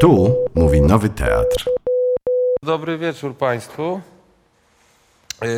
[0.00, 1.70] Tu mówi Nowy Teatr.
[2.62, 4.00] Dobry wieczór Państwu.
[5.42, 5.48] Yy,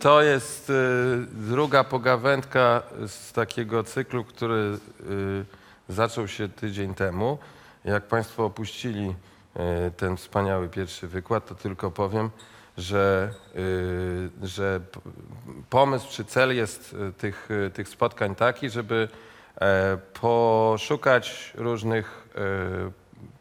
[0.00, 4.78] To jest yy, druga pogawędka z takiego cyklu, który
[5.08, 5.44] yy,
[5.88, 7.38] zaczął się tydzień temu.
[7.84, 9.14] Jak Państwo opuścili
[9.96, 12.30] ten wspaniały pierwszy wykład, to tylko powiem,
[12.78, 13.30] że,
[14.42, 14.80] że
[15.70, 19.08] pomysł czy cel jest tych, tych spotkań taki, żeby
[19.60, 22.28] e, poszukać różnych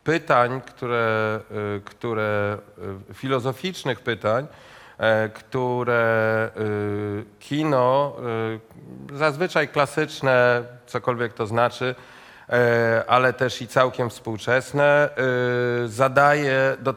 [0.03, 1.39] pytań, które,
[1.77, 2.57] y, które
[3.09, 4.47] y, filozoficznych pytań,
[4.97, 8.15] e, które y, kino,
[9.13, 11.95] zazwyczaj klasyczne, cokolwiek to znaczy,
[12.49, 15.09] e, ale też i całkiem współczesne,
[15.85, 16.93] zadaje do,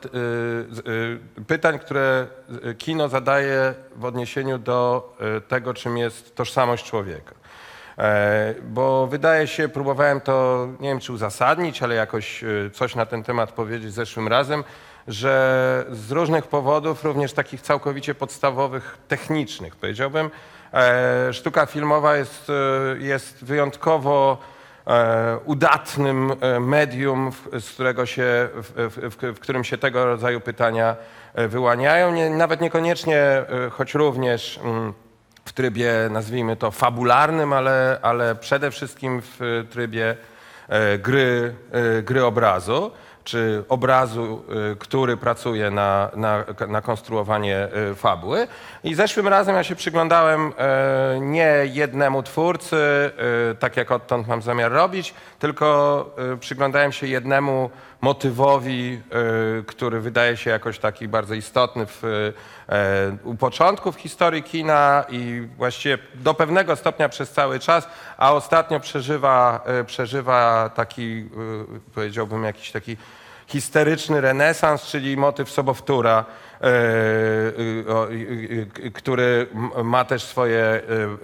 [1.46, 2.26] pytań, które
[2.78, 5.12] kino zadaje w odniesieniu do
[5.48, 7.35] tego, czym jest tożsamość człowieka.
[7.98, 13.06] E, Bo wydaje się, próbowałem to, nie wiem czy uzasadnić, ale jakoś e, coś na
[13.06, 14.64] ten temat powiedzieć zeszłym razem,
[15.08, 20.30] że z różnych powodów, również takich całkowicie podstawowych, technicznych powiedziałbym,
[20.72, 22.52] e, sztuka filmowa jest,
[22.98, 24.38] jest wyjątkowo
[25.44, 30.96] udatnym medium, z którego się, w, w, w, którym się tego rodzaju pytania
[31.34, 32.12] wyłaniają.
[32.12, 34.92] Nie, nawet niekoniecznie, choć również mm,
[35.46, 40.16] w trybie, nazwijmy to, fabularnym, ale, ale przede wszystkim w trybie
[40.68, 42.90] e, gry, e, gry obrazu,
[43.24, 48.48] czy obrazu, e, który pracuje na, na, na konstruowanie fabuły.
[48.84, 50.52] I zeszłym razem ja się przyglądałem
[51.20, 52.76] nie jednemu twórcy,
[53.58, 59.00] tak jak odtąd mam zamiar robić, tylko przyglądałem się jednemu motywowi,
[59.60, 65.48] e, który wydaje się jakoś taki bardzo istotny w, e, u początków historii kina i
[65.56, 71.28] właściwie do pewnego stopnia przez cały czas, a ostatnio przeżywa, e, przeżywa taki,
[71.74, 72.96] e, powiedziałbym, jakiś taki
[73.46, 76.24] histeryczny renesans, czyli motyw sobowtóra,
[78.94, 79.46] który
[79.84, 80.82] ma też swoje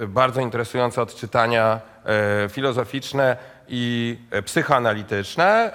[0.09, 1.81] bardzo interesujące odczytania
[2.49, 3.37] filozoficzne
[3.69, 5.73] i e, psychoanalityczne, e,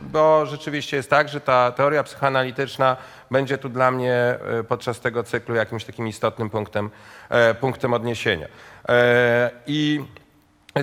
[0.00, 2.96] bo rzeczywiście jest tak, że ta teoria psychoanalityczna
[3.30, 6.90] będzie tu dla mnie e, podczas tego cyklu jakimś takim istotnym punktem,
[7.28, 8.46] e, punktem odniesienia.
[8.88, 10.04] E, I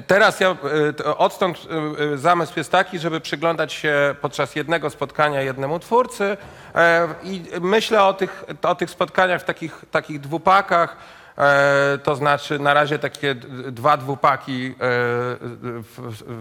[0.07, 0.55] Teraz ja,
[1.17, 1.67] odtąd
[2.15, 6.37] zamysł jest taki, żeby przyglądać się podczas jednego spotkania jednemu twórcy
[6.75, 11.20] e, i myślę o tych, o tych spotkaniach w takich, takich dwupakach, e,
[12.03, 13.35] to znaczy na razie takie
[13.71, 14.75] dwa dwupaki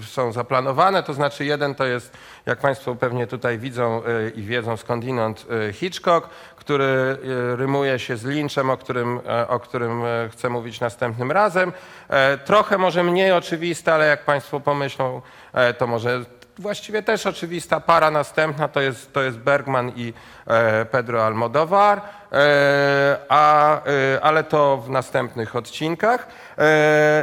[0.01, 4.43] e, są zaplanowane, to znaczy jeden to jest, jak Państwo pewnie tutaj widzą e, i
[4.43, 10.05] wiedzą skądinąd, e, Hitchcock, który e, rymuje się z Lynchem, o którym, e, o którym
[10.05, 11.73] e, chcę mówić następnym razem.
[12.09, 16.25] E, Trochę może mniej oczywiste, ale jak Państwo pomyślą, e, to może
[16.61, 20.13] właściwie też oczywista para następna to jest, to jest Bergman i
[20.47, 22.01] e, Pedro Almodovar,
[22.33, 26.29] e, a, e, ale to w następnych odcinkach.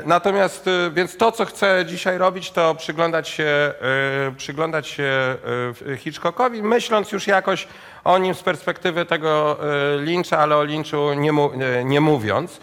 [0.05, 3.73] Natomiast, więc to, co chcę dzisiaj robić, to przyglądać się,
[4.37, 5.35] przyglądać się
[5.97, 7.67] Hitchcockowi, myśląc już jakoś
[8.03, 9.57] o nim z perspektywy tego
[9.97, 11.31] Lyncha, ale o Lynchu nie,
[11.85, 12.59] nie mówiąc.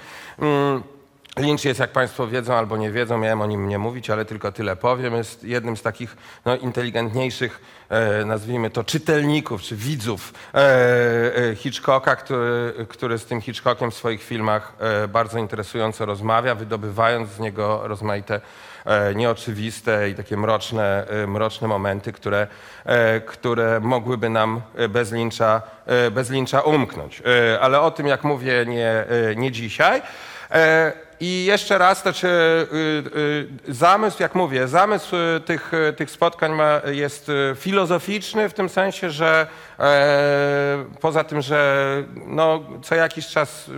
[1.36, 4.52] Lynch jest, jak Państwo wiedzą albo nie wiedzą, miałem o nim nie mówić, ale tylko
[4.52, 10.58] tyle powiem, jest jednym z takich no, inteligentniejszych, e, nazwijmy to, czytelników czy widzów e,
[11.36, 17.30] e, Hitchcocka, który, który z tym Hitchcockiem w swoich filmach e, bardzo interesująco rozmawia, wydobywając
[17.30, 18.40] z niego rozmaite
[18.84, 22.46] e, nieoczywiste i takie mroczne, e, mroczne momenty, które,
[22.84, 27.22] e, które mogłyby nam e, bez Lyncha, e, bez Lyncha umknąć.
[27.52, 30.02] E, Ale o tym, jak mówię, nie, e, nie dzisiaj.
[30.50, 36.52] E, I jeszcze raz, znaczy, y, y, zamysł, jak mówię, zamysł y, tych, tych spotkań
[36.52, 39.47] ma, jest filozoficzny w tym sensie, że
[39.78, 41.84] e, poza tym, że
[42.26, 43.70] no, co jakiś czas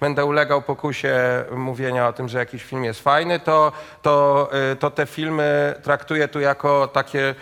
[0.00, 1.18] będę ulegał pokusie
[1.50, 3.72] mówienia o tym, że jakiś film jest fajny, to,
[4.02, 7.34] to, to te filmy traktuję tu jako takie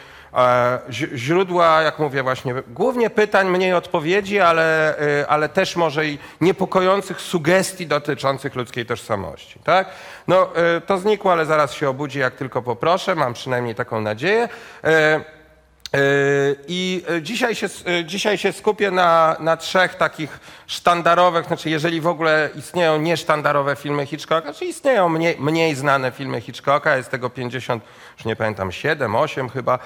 [1.15, 7.21] źródła, jak mówię właśnie, głównie pytań, mniej odpowiedzi, ale, y, ale też może i niepokojących
[7.21, 9.59] sugestii dotyczących ludzkiej tożsamości.
[9.65, 9.89] Tak?
[10.29, 14.49] No, y, to znikło, ale zaraz się obudzi, jak tylko poproszę, mam przynajmniej taką nadzieję.
[15.97, 15.99] E,
[16.69, 17.67] I y, dzisiaj się,
[18.01, 23.77] y, dzisiaj się skupię na, na trzech takich sztandarowych, znaczy jeżeli w ogóle istnieją niesztandarowe
[23.77, 27.83] filmy Hitchcocka, czy istnieją mniej, mniej znane filmy Hitchcocka, jest tego 50,
[28.17, 29.79] już nie pamiętam, 7, 8 chyba e,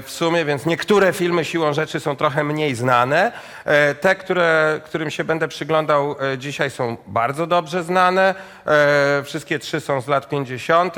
[0.00, 3.32] w sumie, więc niektóre filmy siłą rzeczy są trochę mniej znane.
[3.64, 8.34] E, Te, które, którym się będę przyglądał e, dzisiaj są bardzo dobrze znane.
[8.66, 10.94] E, Wszystkie trzy są z lat 50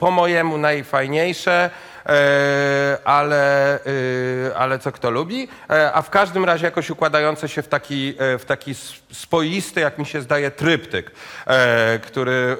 [0.00, 1.70] po mojemu najfajniejsze.
[2.06, 7.62] E, ale, e, ale co kto lubi, e, a w każdym razie jakoś układające się
[7.62, 8.74] w taki, w taki
[9.12, 11.10] spoisty, jak mi się zdaje, tryptyk,
[12.02, 12.56] który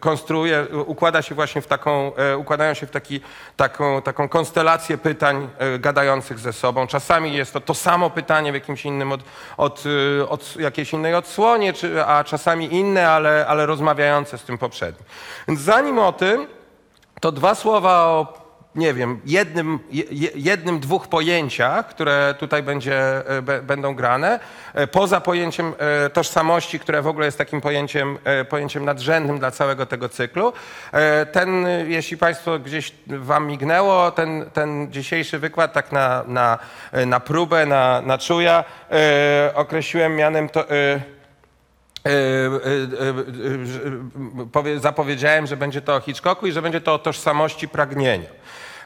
[0.00, 3.20] konstruuje, układa się właśnie w taką, układają się w taki,
[3.56, 5.48] taką, taką konstelację pytań
[5.78, 6.86] gadających ze sobą.
[6.86, 9.20] Czasami jest to to samo pytanie w jakimś innym od,
[9.56, 9.84] od,
[10.28, 15.04] od jakiejś innej odsłonie, czy, a czasami inne, ale, ale rozmawiające z tym poprzednim.
[15.48, 16.46] Więc zanim o tym,
[17.24, 18.32] to dwa słowa o,
[18.74, 22.98] nie wiem, jednym, je- je- jednym dwóch pojęciach, które tutaj będzie,
[23.48, 24.40] e, będą grane,
[24.74, 28.18] e, poza pojęciem e, tożsamości, które w ogóle jest takim pojęciem,
[28.48, 30.52] pojęciem nadrzędnym dla całego tego cyklu.
[31.32, 36.58] Ten, jeśli Państwo gdzieś Wam mignęło, ten, ten dzisiejszy wykład tak na, na,
[37.06, 38.64] na próbę, na, na czuja,
[39.54, 40.64] określiłem mianem to,
[44.80, 48.28] zapowiedziałem, że będzie to o Hitchcocku i że będzie to o tożsamości pragnienia.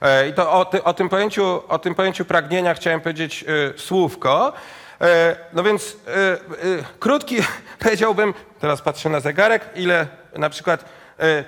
[0.03, 3.44] E, I to o, ty, o, tym, pojęciu, o tym pojęciu pragnienia chciałem powiedzieć
[3.75, 4.53] e, słówko.
[5.00, 6.38] E, No więc e, e,
[6.99, 7.37] krótki,
[7.85, 10.06] powiedziałbym, teraz patrzę na zegarek, ile
[10.37, 10.98] na przykład e,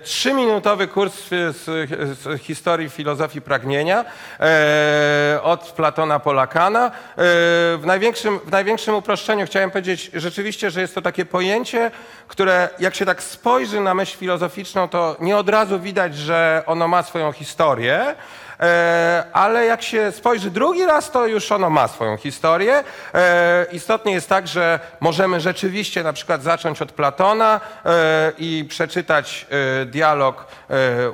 [0.02, 4.05] trzyminutowy kurs z, historii filozofii pragnienia
[4.40, 6.87] e, od Platona po Lakana.
[6.87, 11.90] E, w, największym, w największym uproszczeniu chciałem powiedzieć rzeczywiście, że jest to takie pojęcie,
[12.28, 16.88] które jak się tak spojrzy na myśl filozoficzną, to nie od razu widać, że ono
[16.88, 18.14] ma swoją historię.
[18.61, 22.85] E, ale jak się spojrzy drugi raz, to już ono ma swoją historię.
[23.15, 29.47] E, istotnie jest tak, że możemy rzeczywiście na przykład zacząć od Platona e, i przeczytać
[29.87, 30.47] dialog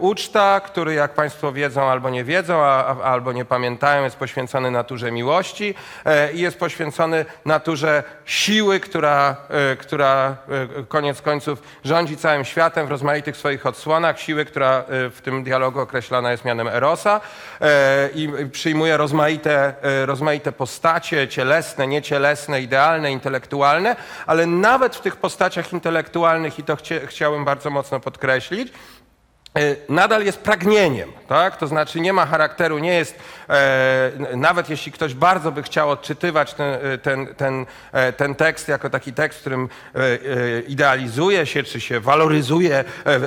[0.01, 2.63] uczta, który jak Państwo wiedzą albo nie wiedzą,
[3.05, 5.75] albo nie pamiętają, jest poświęcony naturze miłości
[6.35, 9.37] i jest poświęcony naturze siły, która,
[9.79, 10.37] która
[10.89, 16.31] koniec końców rządzi całym światem w rozmaitych swoich odsłonach, siły, która w tym dialogu określana
[16.31, 17.21] jest mianem Erosa
[18.15, 23.97] i i przyjmuje rozmaite, e, rozmaite postacie, cielesne, niecielesne, idealne, intelektualne,
[24.27, 28.73] ale nawet w tych postaciach intelektualnych, i to chciałem bardzo mocno podkreślić, e,
[29.89, 31.57] nadal jest pragnieniem, tak?
[31.57, 33.19] To znaczy nie ma charakteru, nie jest,
[33.49, 38.69] e, nawet jeśli ktoś bardzo by chciał odczytywać ten, e, ten, ten, e, ten tekst
[38.69, 43.19] jako taki tekst, w którym e, e, idealizuje się, czy się waloryzuje, e, e, e,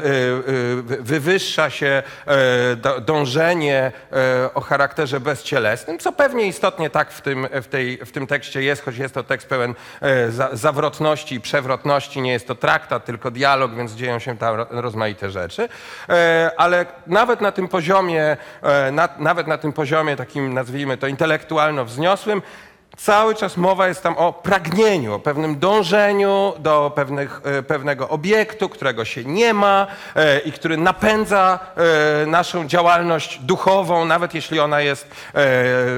[0.81, 7.47] wy- wywyższa się e, dążenie e, o charakterze bezcielesnym, co pewnie istotnie tak w tym,
[7.51, 11.41] w tej, w tym tekście jest, choć jest to tekst pełen e, za, zawrotności i
[11.41, 15.69] przewrotności, nie jest to traktat, tylko dialog, więc dzieją się tam ro- rozmaite rzeczy.
[16.19, 21.07] E, Ale nawet na tym poziomie, e, na, nawet na tym poziomie takim, nazwijmy to,
[21.07, 22.41] intelektualno-wzniosłym,
[22.97, 28.69] Cały czas mowa jest tam o pragnieniu, o pewnym dążeniu do pewnych, e, pewnego obiektu,
[28.69, 29.87] którego się nie ma
[30.45, 31.59] i który napędza
[32.27, 35.07] naszą działalność duchową, nawet jeśli ona jest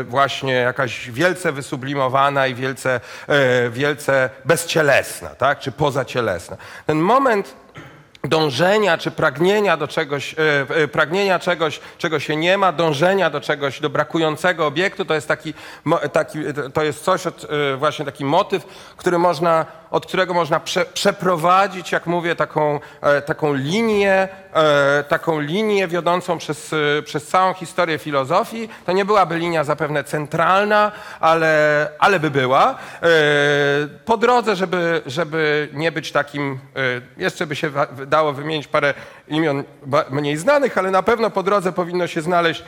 [0.04, 3.00] właśnie jakaś wielce wysublimowana i wielce,
[3.70, 5.60] wielce bezcielesna, tak?
[5.60, 6.58] czy pozacielesna.
[6.86, 7.56] Ten moment
[8.24, 10.38] dążenia czy pragnienia do czegoś, e,
[10.76, 15.28] e, pragnienia czegoś, czego się nie ma, dążenia do czegoś, do brakującego obiektu, to jest
[15.28, 15.54] taki,
[16.12, 16.40] taki
[16.74, 17.32] to jest coś, e,
[17.78, 18.66] właśnie taki motyw,
[18.98, 25.40] który można, od którego można prze, przeprowadzić, jak mówię, taką, e, taką linię, e, taką
[25.40, 28.70] linię wiodącą przez, e, przez całą historię filozofii.
[28.86, 32.76] To nie byłaby linia zapewne centralna, ale, ale by była.
[34.06, 36.60] Po drodze, żeby, żeby nie być takim,
[37.18, 37.72] jeszcze by się
[38.08, 38.94] dało wymienić parę
[39.28, 39.64] imion
[40.10, 42.64] mniej znanych, ale na pewno po drodze powinno się znaleźć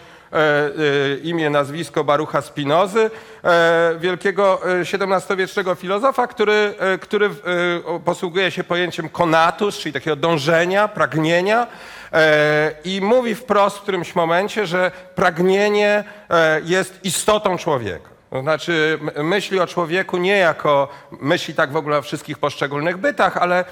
[1.23, 3.11] imię, nazwisko Barucha Spinozy,
[3.43, 7.31] e, wielkiego e, XVII-wiecznego filozofa, który, e, który e,
[8.05, 11.67] posługuje się pojęciem konatus, czyli takiego dążenia, pragnienia
[12.13, 18.09] e, i mówi wprost w którymś momencie, że pragnienie e, jest istotą człowieka.
[18.29, 23.37] To znaczy myśli o człowieku nie jako myśli tak w ogóle o wszystkich poszczególnych bytach,
[23.37, 23.65] ale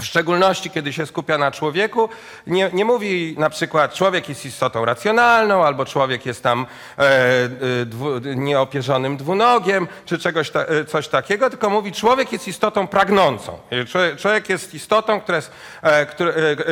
[0.00, 2.08] w szczególności, kiedy się skupia na człowieku,
[2.46, 6.66] nie, nie mówi na przykład człowiek jest istotą racjonalną, albo człowiek jest tam
[6.98, 12.48] e, e, dwu, nieopierzonym dwunogiem, czy czegoś ta, e, coś takiego, tylko mówi człowiek jest
[12.48, 13.58] istotą pragnącą.
[13.70, 15.52] E, Człowiek, człowiek jest istotą, która jest,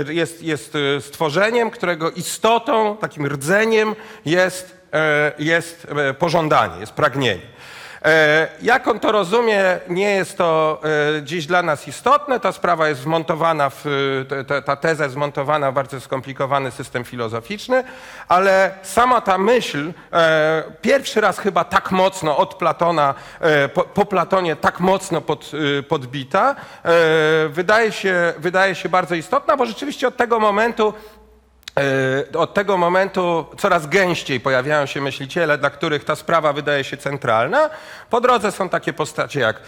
[0.09, 4.83] jest, jest stworzeniem, którego istotą, takim rdzeniem jest,
[5.39, 5.87] jest
[6.19, 7.53] pożądanie, jest pragnienie.
[8.05, 10.81] E, Jak on to rozumie, nie jest to
[11.19, 12.41] e, dziś dla nas istotne.
[12.41, 13.87] Ta sprawa jest wmontowana, w,
[14.51, 17.85] e, ta teza jest wmontowana w bardzo skomplikowany system filozoficzny,
[18.29, 19.93] ale sama ta myśl,
[20.81, 23.15] pierwszy raz chyba tak mocno od Platona,
[23.75, 25.51] po, po Platonie tak mocno pod,
[25.89, 26.57] podbita,
[27.49, 30.95] wydaje się, wydaje się bardzo istotna, bo rzeczywiście od tego momentu
[32.39, 37.71] Od tego momentu coraz gęściej pojawiają się myśliciele, dla których ta sprawa wydaje się centralna.
[38.11, 39.61] Po drodze są takie postacie jak,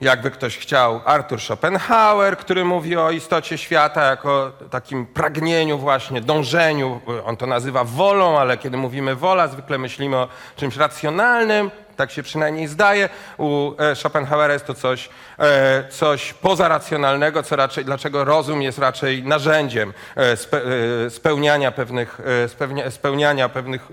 [0.00, 7.00] jakby ktoś chciał, Arthur Schopenhauer, który mówi o istocie świata jako takim pragnieniu właśnie, dążeniu.
[7.24, 11.70] On to nazywa wolą, ale kiedy mówimy wola, zwykle myślimy o czymś racjonalnym.
[11.96, 13.08] Tak się przynajmniej zdaje.
[13.38, 19.22] U e, Schopenhauera jest to coś, e, coś pozaracjonalnego, co raczej, dlaczego rozum jest raczej
[19.22, 20.60] narzędziem e, spe,
[21.08, 23.88] spełniania pewnych, spełnia, spełniania pewnych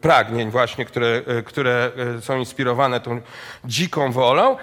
[0.00, 3.20] pragnień właśnie, które, które są inspirowane tą
[3.64, 4.56] dziką wolą.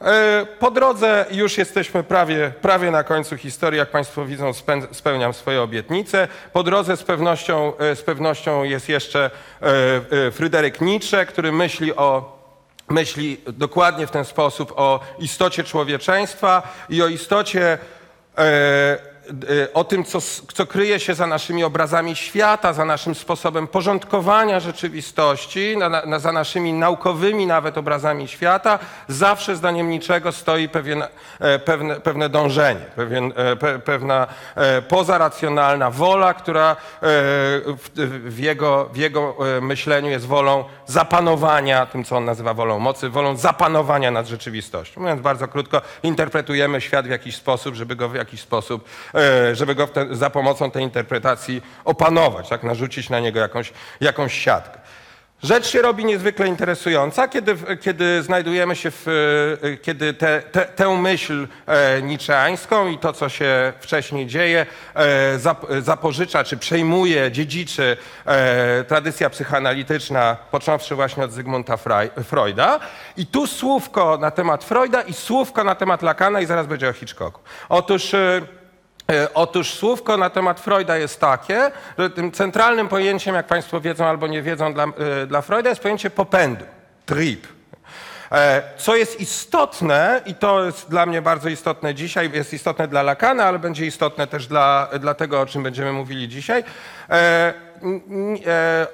[0.00, 3.78] E, Po drodze już jesteśmy prawie, prawie na końcu historii.
[3.78, 4.50] Jak Państwo widzą,
[4.92, 6.28] spełniam swoje obietnice.
[6.52, 9.30] Po drodze z pewnością, e, z pewnością jest jeszcze
[9.62, 12.36] e, Fryderyk Nietzsche, który myśli o
[12.88, 17.78] myśli dokładnie w ten sposób o istocie człowieczeństwa i o istocie,
[18.38, 18.98] e,
[19.74, 20.20] o tym, co,
[20.54, 26.32] co kryje się za naszymi obrazami świata, za naszym sposobem porządkowania rzeczywistości, na, na, za
[26.32, 28.78] naszymi naukowymi nawet obrazami świata.
[29.08, 31.04] Zawsze zdaniem niczego stoi pewien,
[31.40, 37.90] e, pewne, pewne dążenie, pewien, e, pe, pewna e, pozaracjonalna wola, która w,
[38.24, 43.36] w, jego, w jego myśleniu jest wolą zapanowania, tym co on nazywa wolą mocy, wolą
[43.36, 45.00] zapanowania nad rzeczywistością.
[45.00, 48.88] Mówiąc bardzo krótko, interpretujemy świat w jakiś sposób, żeby go w jakiś sposób,
[49.52, 54.78] żeby go te, za pomocą tej interpretacji opanować, tak, narzucić na niego jakąś, jakąś siatkę.
[55.42, 59.08] Rzecz się robi niezwykle interesująca, kiedy, kiedy znajdujemy się w,
[59.62, 65.38] e, kiedy te, te, tę myśl e, niczeańską i to, co się wcześniej dzieje, e,
[65.38, 67.96] zap, zapożycza czy przejmuje, dziedziczy
[68.26, 71.76] e, tradycja psychoanalityczna, począwszy właśnie od Zygmunta
[72.24, 72.80] Freuda.
[73.16, 76.92] I tu słówko na temat Freuda i słówko na temat Lacana i zaraz będzie o
[76.92, 77.40] Hitchcocku.
[77.68, 78.12] Otóż...
[79.12, 84.04] E, Otóż słówko na temat Freuda jest takie, że tym centralnym pojęciem, jak Państwo wiedzą
[84.06, 86.64] albo nie wiedzą, dla, e, dla Freuda jest pojęcie popędu,
[87.06, 87.46] trip.
[88.32, 93.02] E, Co jest istotne, i to jest dla mnie bardzo istotne dzisiaj, jest istotne dla
[93.02, 96.64] Lacana, ale będzie istotne też dla, dla tego, o czym będziemy mówili dzisiaj.
[98.46, 98.86] E,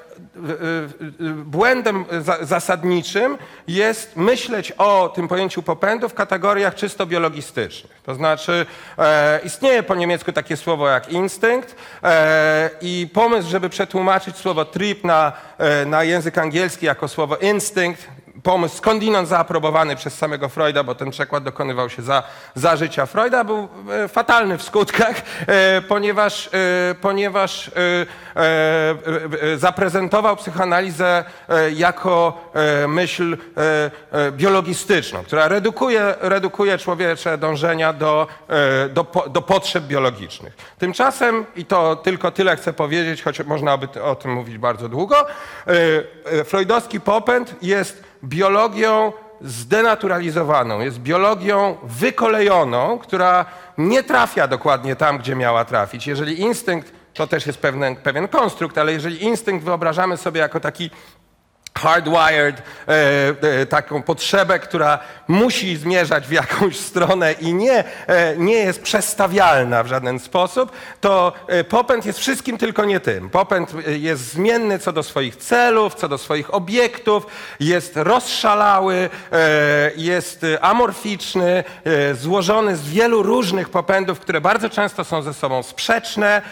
[1.44, 7.92] Błędem za- zasadniczym jest myśleć o tym pojęciu popędu w kategoriach czysto biologistycznych.
[8.02, 8.66] To znaczy,
[8.98, 15.04] e, istnieje po niemiecku takie słowo jak instynkt e, i pomysł, żeby przetłumaczyć słowo trip
[15.04, 15.32] na,
[15.86, 18.08] na język angielski jako słowo instynkt,
[18.42, 22.22] pomysł skądinąd zaaprobowany przez samego Freuda, bo ten przekład dokonywał się za,
[22.54, 27.70] za życia Freuda, był e, fatalny w skutkach, e, ponieważ, e, ponieważ
[29.56, 31.24] zaprezentował psychoanalizę
[31.74, 32.50] jako
[32.88, 33.36] myśl
[34.30, 38.26] biologistyczną, która redukuje, redukuje człowiecze dążenia do,
[38.90, 40.56] do, do potrzeb biologicznych.
[40.78, 45.26] Tymczasem, i to tylko tyle chcę powiedzieć, choć można by o tym mówić bardzo długo,
[46.44, 53.44] freudowski popęd jest biologią zdenaturalizowaną, jest biologią wykolejoną, która
[53.78, 56.06] nie trafia dokładnie tam, gdzie miała trafić.
[56.06, 60.90] Jeżeli instynkt, to też jest pewien, pewien konstrukt, ale jeżeli instynkt wyobrażamy sobie jako taki
[61.78, 64.98] hardwired, e, e, taką potrzebę, która
[65.28, 71.32] musi zmierzać w jakąś stronę i nie, e, nie jest przestawialna w żaden sposób, to
[71.68, 73.30] popęd jest wszystkim tylko nie tym.
[73.30, 77.26] Popęd jest zmienny co do swoich celów, co do swoich obiektów,
[77.60, 79.10] jest rozszalały,
[79.96, 81.64] jest amorficzny,
[82.14, 86.42] złożony z wielu różnych popędów, które bardzo często są ze sobą sprzeczne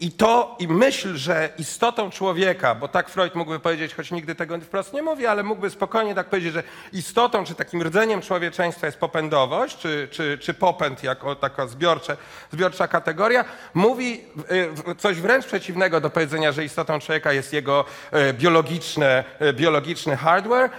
[0.00, 4.58] i, to, i myśl, że istotą człowieka, bo tak Freud mógłby powiedzieć, choć nigdy tego
[4.60, 6.62] wprost nie mówi, ale mógłby spokojnie tak powiedzieć, że
[6.92, 12.16] istotą, czy takim rdzeniem człowieczeństwa jest popędowość, czy, czy, czy popęd jako taka zbiorcze,
[12.52, 18.32] zbiorcza kategoria, mówi w- coś wręcz przeciwnego do powiedzenia, że istotą człowieka jest jego e,
[18.32, 20.70] biologiczne, e, biologiczny hardware,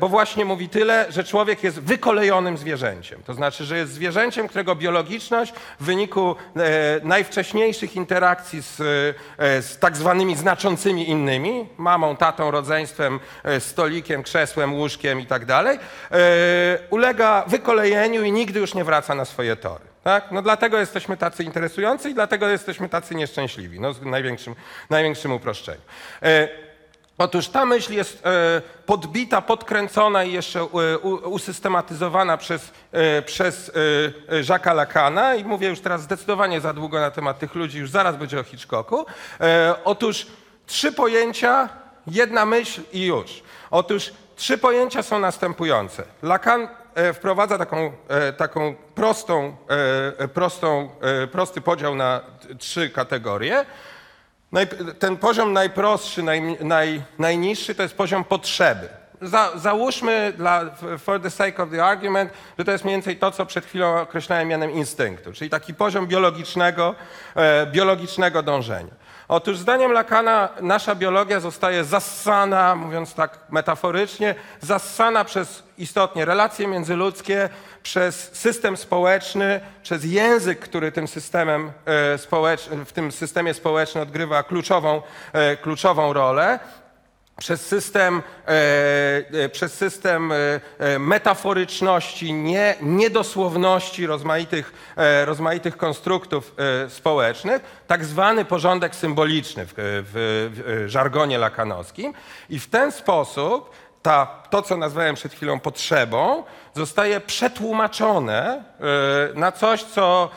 [0.00, 3.22] bo właśnie mówi tyle, że człowiek jest wykolejonym zwierzęciem.
[3.22, 6.36] To znaczy, że jest zwierzęciem, którego biologiczność w wyniku
[7.02, 8.76] najwcześniejszych interakcji z,
[9.66, 15.78] z tak zwanymi znaczącymi innymi, mamą, tatą, rodzeństwem, e, stolikiem, krzesłem, łóżkiem i tak dalej,
[16.10, 16.18] e,
[16.90, 19.84] ulega wykolejeniu i nigdy już nie wraca na swoje tory.
[20.04, 20.32] Tak?
[20.32, 24.54] No dlatego jesteśmy tacy interesujący i dlatego jesteśmy tacy nieszczęśliwi, no, w największym,
[24.90, 25.80] największym uproszczeniu.
[26.22, 26.48] E,
[27.18, 28.22] Otóż ta myśl jest
[28.86, 30.64] podbita, podkręcona i jeszcze
[31.24, 32.72] usystematyzowana przez,
[33.26, 33.72] przez
[34.28, 38.16] Jacques'a Lacana i mówię już teraz zdecydowanie za długo na temat tych ludzi, już zaraz
[38.16, 39.06] będzie o Hitchcocku.
[39.84, 40.26] Otóż
[40.66, 41.68] trzy pojęcia,
[42.06, 43.42] jedna myśl i już.
[43.70, 46.04] Otóż trzy pojęcia są następujące.
[46.22, 49.56] Lacan e, wprowadza taką, e, taką prostą,
[50.18, 50.90] e, prostą,
[51.32, 52.20] prosty podział na
[52.58, 53.64] trzy kategorie.
[54.98, 58.88] Ten poziom najprostszy, naj, naj, najniższy to jest poziom potrzeby.
[59.22, 60.64] Za, załóżmy dla,
[60.98, 64.00] for the sake of the argument, że to jest mniej więcej to, co przed chwilą
[64.00, 66.94] określałem mianem instynktu, czyli taki poziom biologicznego,
[67.72, 69.05] biologicznego dążenia.
[69.28, 77.48] Otóż zdaniem Lacana nasza biologia zostaje zassana, mówiąc tak metaforycznie, zassana przez istotnie relacje międzyludzkie,
[77.82, 84.42] przez system społeczny, przez język, który tym systemem e, społecz, w tym systemie społecznym odgrywa
[84.42, 85.02] kluczową,
[85.32, 86.58] e, kluczową rolę
[87.38, 88.50] przez system, e,
[89.44, 96.54] e, przez system e, metaforyczności, nie, niedosłowności rozmaitych, rozmaitych konstruktów
[96.88, 102.14] społecznych, tak zwany porządek symboliczny w, w, w żargonie lakanowskim.
[102.50, 103.70] I w ten sposób
[104.02, 108.64] ta, to, co nazwałem przed chwilą potrzebą, zostaje przetłumaczone
[109.34, 110.30] na coś, co,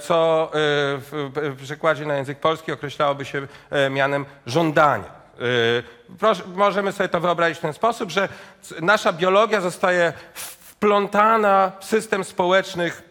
[0.00, 3.46] co w, przekładzie na język polski określałoby się
[3.90, 5.23] mianem żądania.
[5.40, 5.82] Y,
[6.54, 8.28] możemy sobie to wyobrazić w ten sposób, że
[8.80, 13.02] nasza biologia zostaje wplątana w system społecznych,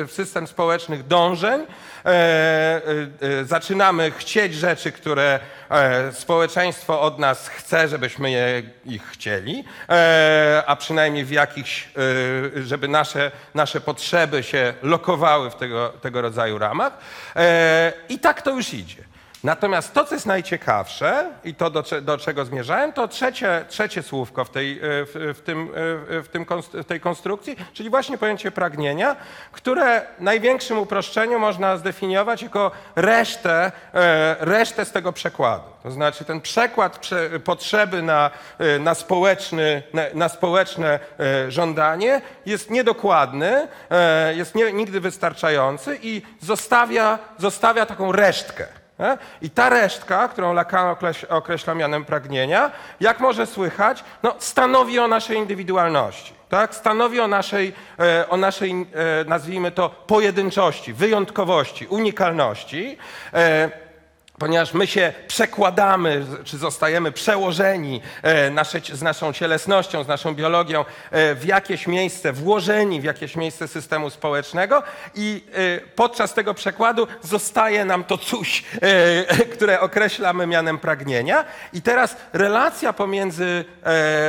[0.00, 1.66] y, w system społecznych dążeń.
[2.04, 2.80] E,
[3.22, 10.62] y, Zaczynamy chcieć rzeczy, które e, społeczeństwo od nas chce, żebyśmy je, ich chcieli, e,
[10.66, 11.88] a przynajmniej w jakichś,
[12.64, 16.98] żeby nasze, nasze potrzeby się lokowały w tego, tego rodzaju ramach.
[18.08, 19.09] I tak to już idzie.
[19.44, 24.44] Natomiast to, co jest najciekawsze i to, do, do czego zmierzałem, to trzecie, trzecie słówko
[24.44, 25.68] w tej, e, w, w, tym,
[26.10, 29.16] e, w, tym, w tej konstrukcji, czyli właśnie pojęcie pragnienia,
[29.52, 35.64] które w największym uproszczeniu można zdefiniować jako resztę, e, resztę z tego przekładu.
[35.82, 38.30] To znaczy ten przekład prze, potrzeby na,
[38.80, 41.00] na, społeczny, na, na społeczne
[41.48, 43.68] żądanie jest niedokładny,
[44.34, 48.79] jest nie, nigdy wystarczający i zostawia, zostawia taką resztkę.
[49.00, 49.18] Nie?
[49.42, 55.08] I ta resztka, którą Lacan okreś- określa mianem pragnienia, jak może słychać, no, stanowi o
[55.08, 56.34] naszej indywidualności.
[56.48, 56.74] Tak?
[56.74, 58.84] Stanowi o naszej, e, o naszej e,
[59.24, 62.98] nazwijmy to, pojedynczości, wyjątkowości, unikalności.
[64.40, 70.84] Ponieważ my się przekładamy, czy zostajemy przełożeni e, nasze, z naszą cielesnością, z naszą biologią
[71.10, 74.82] e, w jakieś miejsce, włożeni w jakieś miejsce systemu społecznego
[75.14, 78.64] i e, podczas tego przekładu zostaje nam to coś,
[79.54, 81.44] które określamy mianem pragnienia.
[81.72, 83.64] I teraz relacja pomiędzy,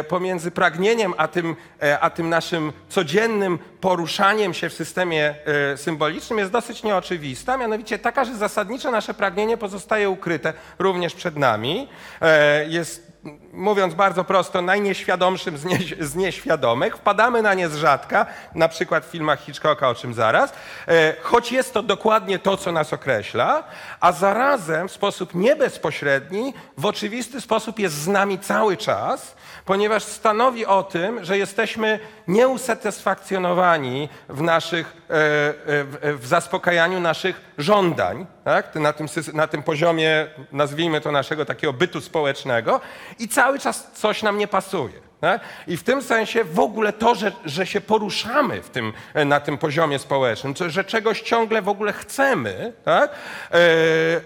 [0.07, 1.55] pomiędzy pragnieniem a tym,
[2.01, 5.35] a tym naszym codziennym poruszaniem się w systemie
[5.75, 11.87] symbolicznym jest dosyć nieoczywista, mianowicie taka, że zasadniczo nasze pragnienie pozostaje ukryte również przed nami.
[12.21, 13.11] E, Jest,
[13.53, 16.97] mówiąc bardzo prosto, najnieświadomszym z, nie, z nieświadomych.
[16.97, 20.53] Wpadamy na nie z rzadka, na przykład w filmach Hitchcocka, o czym zaraz,
[20.87, 23.63] e, choć jest to dokładnie to, co nas określa,
[23.99, 29.35] a zarazem w sposób niebezpośredni, w oczywisty sposób jest z nami cały czas,
[29.65, 38.25] ponieważ stanowi o tym, że jesteśmy nieusatysfakcjonowani w, naszych, e, e, w, zaspokajaniu naszych żądań,
[38.43, 38.75] tak?
[38.75, 42.81] na, tym, na tym poziomie, nazwijmy to naszego takiego bytu społecznego
[43.19, 45.01] i cały czas coś nam nie pasuje.
[45.67, 49.39] I w tym sensie w ogóle to, że, że się poruszamy w tym, e, na
[49.39, 53.11] tym poziomie społecznym, że czegoś ciągle w ogóle chcemy, tak?
[53.51, 53.57] e,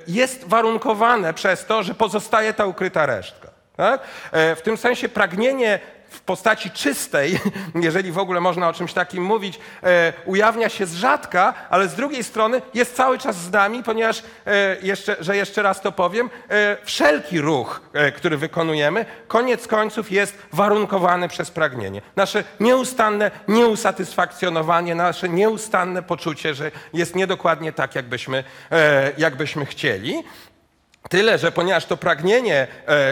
[0.08, 3.48] jest warunkowane przez to, że pozostaje ta ukryta resztka.
[3.78, 4.02] Tak?
[4.32, 5.80] E, W tym sensie pragnienie
[6.16, 7.40] w postaci czystej,
[7.76, 11.96] jeżeli w ogóle można o czymś takim mówić, e, ujawnia się z rzadka, ale z
[11.96, 16.30] drugiej strony jest cały czas z nami, ponieważ, e, jeszcze, że jeszcze raz to powiem,
[16.50, 17.82] e, wszelki ruch,
[18.16, 22.02] który wykonujemy, koniec końców jest warunkowany przez pragnienie.
[22.16, 28.44] Nasze nieustanne nieusatysfakcjonowanie, nasze nieustanne poczucie, że jest niedokładnie tak, jakbyśmy,
[29.18, 30.24] jakbyśmy chcieli.
[31.10, 32.68] Tyle, że ponieważ to pragnienie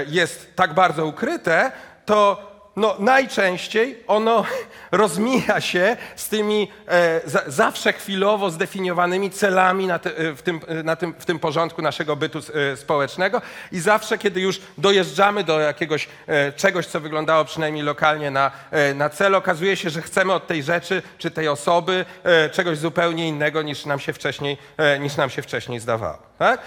[0.08, 1.72] jest tak bardzo ukryte,
[2.06, 4.46] to no, najczęściej ono
[4.92, 10.60] rozmija się z tymi e, za, zawsze chwilowo zdefiniowanymi celami na, te, e, w, tym,
[10.68, 12.40] e, na tym, w tym porządku naszego bytu
[12.72, 18.32] e, społecznego i zawsze, kiedy już dojeżdżamy do jakiegoś e, czegoś, co wyglądało przynajmniej lokalnie
[18.32, 22.06] na, e, na cel, okazuje się, że chcemy od tej rzeczy czy tej osoby
[22.52, 24.58] czegoś zupełnie innego niż nam się wcześniej,
[25.00, 26.18] niż nam się wcześniej zdawało.
[26.40, 26.62] Tak?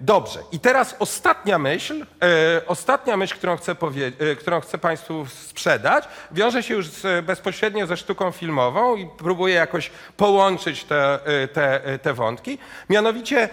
[0.00, 0.40] Dobrze.
[0.52, 3.76] I teraz ostatnia myśl, e, ostatnia myśl, którą chcę,
[4.18, 9.54] e, którą chcę Państwu sprzedać, wiąże się już z, bezpośrednio ze sztuką filmową i próbuję
[9.54, 12.58] jakoś połączyć te, e, te, e, te wątki.
[12.88, 13.48] Mianowicie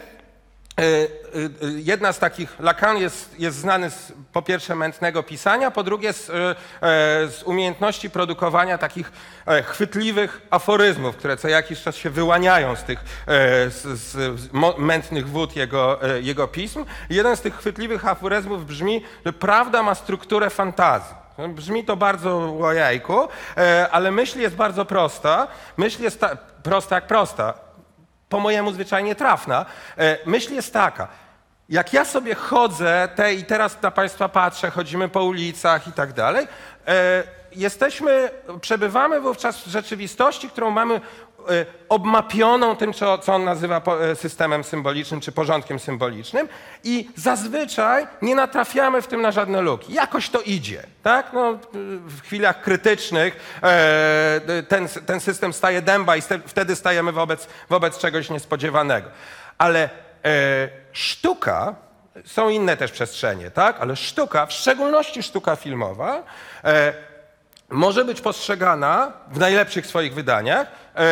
[1.78, 6.30] Jedna z takich, Lacan jest, jest znany z, po pierwsze mętnego pisania, po drugie z,
[6.30, 6.56] e,
[7.28, 9.12] z umiejętności produkowania takich
[9.46, 13.04] e, chwytliwych aforyzmów, które co jakiś czas się wyłaniają z tych e,
[13.70, 16.86] z, z, mętnych wód jego, jego pism.
[17.10, 21.16] Jeden z tych chwytliwych aforyzmów brzmi, że prawda ma strukturę fantazji.
[21.38, 25.48] No, Brzmi to bardzo łojajku, e, ale myśl jest bardzo prosta.
[25.78, 27.54] Myśl jest ta, prosta jak prosta
[28.34, 29.65] po mojemu zwyczajnie trafna.
[29.98, 31.08] E, Myśl jest taka.
[31.69, 36.13] Jak ja sobie chodzę te, i teraz na Państwa patrzę, chodzimy po ulicach i tak
[36.13, 36.48] dalej,
[36.88, 38.30] e, jesteśmy,
[38.62, 41.02] przebywamy wówczas w rzeczywistości, którą mamy
[41.90, 46.48] obmapioną tym, co, co on nazywa e, systemem symbolicznym czy porządkiem symbolicznym
[46.84, 49.94] i zazwyczaj nie natrafiamy w tym na żadne luki.
[49.94, 51.34] Jakoś to idzie, tak?
[51.34, 51.60] No,
[52.08, 58.30] w chwilach krytycznych e, ten, ten system staje dęba i wtedy stajemy wobec, wobec czegoś
[58.30, 59.10] niespodziewanego.
[59.58, 59.90] Ale
[60.26, 61.76] e, sztuka,
[62.26, 63.80] są inne też przestrzenie, tak?
[63.80, 66.24] Ale sztuka, w szczególności sztuka filmowa,
[66.64, 66.94] e,
[67.74, 71.06] może być postrzegana w najlepszych swoich wydaniach e,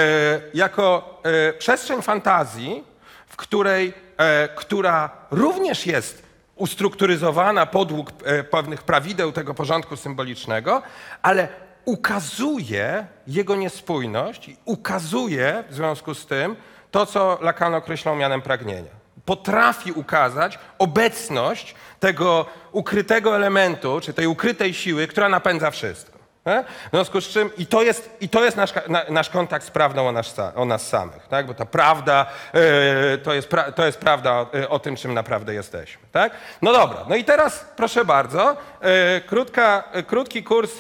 [0.54, 2.84] jako e, przestrzeń fantazji,
[3.28, 6.24] w której, e, która również jest
[6.56, 8.12] ustrukturyzowana podług
[8.52, 10.82] pewnych prawideł tego porządku symbolicznego,
[11.22, 11.48] ale
[11.86, 16.56] ukazuje jego niespójność i ukazuje w związku z tym
[16.92, 24.74] to, co Lacan określał mianem pragnienia potrafi ukazać obecność tego ukrytego elementu, czy tej ukrytej
[24.74, 26.11] siły, która napędza wszystko.
[26.46, 26.64] Nie?
[26.64, 29.72] W związku z czym, i to jest, i to jest nasz, na, nasz kontakt z
[29.72, 31.46] prawdą o nas, o nas samych, tak?
[31.46, 35.54] bo ta prawda e, to, jest pra, to jest prawda o, o tym, czym naprawdę
[35.54, 36.04] jesteśmy.
[36.12, 36.32] Tak?
[36.62, 40.72] No dobra, no i teraz proszę bardzo, e, krótka, e, krótki kurs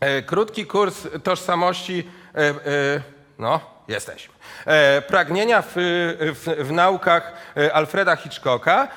[0.00, 2.54] E, Krótki kurs tożsamości, e, e,
[3.38, 4.34] no, jesteśmy.
[4.66, 5.72] E, Pragnienia w,
[6.34, 8.88] w, w naukach e, Alfreda Hitchcocka.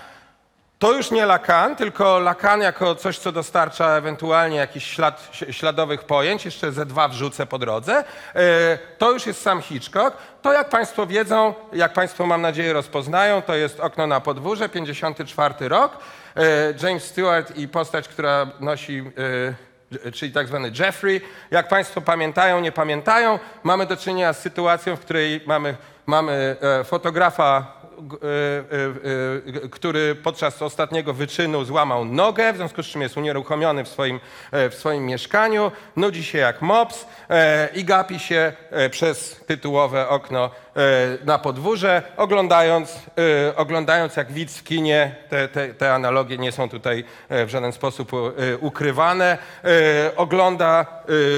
[0.80, 6.46] To już nie Lacan, tylko Lacan jako coś, co dostarcza ewentualnie jakiś ślad, śladowych pojęć,
[6.46, 8.04] jeszcze ze dwa wrzucę po drodze.
[8.36, 10.18] E, To już jest sam Hitchcock.
[10.42, 15.70] To jak Państwo wiedzą, jak Państwo mam nadzieję rozpoznają, to jest Okno na podwórze, 54
[15.70, 15.98] rok.
[16.36, 16.42] E,
[16.84, 19.04] James Stewart i postać, która nosi
[20.04, 21.22] e, czyli tak zwany Jeffrey.
[21.52, 27.78] Jak Państwo pamiętają, nie pamiętają, mamy do czynienia z sytuacją, w której mamy, mamy fotografa,
[29.72, 34.20] który podczas ostatniego wyczynu złamał nogę, w związku z czym jest unieruchomiony w swoim,
[34.52, 40.10] e, w swoim mieszkaniu, nudzi się jak mops e, i gapi się e, przez tytułowe
[40.10, 40.67] okno e,
[41.26, 43.00] na podwórze, oglądając,
[43.50, 47.50] e, oglądając jak widz w kinie, te, te, te analogie nie są tutaj e, w
[47.50, 50.86] żaden sposób e, ukrywane, e, ogląda,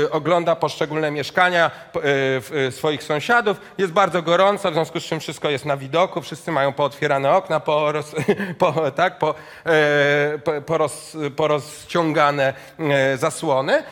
[0.05, 5.19] e, ogląda poszczególne mieszkania e, e, swoich sąsiadów, jest bardzo gorąco, w związku z czym
[5.19, 8.15] wszystko jest na widoku, wszyscy mają pootwierane okna, poroz,
[8.59, 13.83] po, tak, po, e, po, poroz, porozciągane e, zasłony.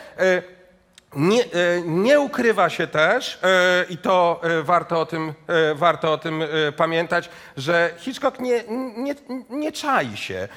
[1.16, 1.46] Nie, e,
[1.84, 5.34] nie ukrywa się też, e, i to e, warto o tym,
[5.74, 6.42] warto o tym
[6.76, 8.64] pamiętać, że Hitchcock nie,
[8.96, 9.14] nie,
[9.50, 10.48] nie czai się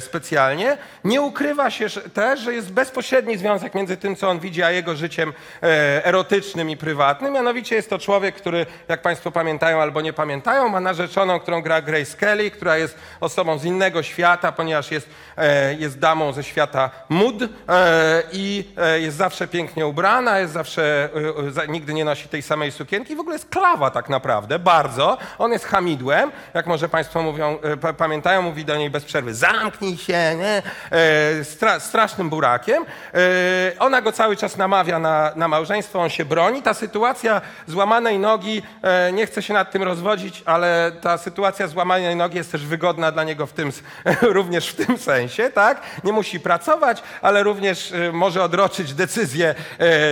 [0.00, 0.78] specjalnie.
[1.04, 4.96] Nie ukrywa się też, że jest bezpośredni związek między tym, co on widzi, a jego
[4.96, 5.32] życiem
[6.04, 7.32] erotycznym i prywatnym.
[7.32, 11.82] Mianowicie jest to człowiek, który, jak Państwo pamiętają albo nie pamiętają, ma narzeczoną, którą gra
[11.82, 15.08] Grace Kelly, która jest osobą z innego świata, ponieważ jest,
[15.78, 17.36] jest damą ze świata mód
[18.32, 18.64] i
[18.96, 19.95] jest zawsze pięknie ubrana,
[20.38, 21.08] jest zawsze,
[21.46, 23.16] e, za- nigdy nie nosi tej samej sukienki.
[23.16, 25.18] W ogóle jest klawa tak naprawdę, bardzo.
[25.38, 29.96] On jest hamidłem, jak może Państwo mówią, pa, pamiętają, mówi do niej bez przerwy, zamknij
[29.96, 30.62] się, nie?
[31.44, 32.84] Stra, strasznym burakiem.
[33.78, 36.62] Ona go cały czas namawia na, na małżeństwo, on się broni.
[36.62, 38.62] Ta sytuacja złamanej nogi,
[39.12, 43.24] nie chcę się nad tym rozwodzić, ale ta sytuacja złamanej nogi jest też wygodna dla
[43.24, 43.72] niego w tym,
[44.22, 45.80] również w tym sensie, tak?
[46.04, 49.54] Nie musi pracować, ale również może odroczyć decyzję,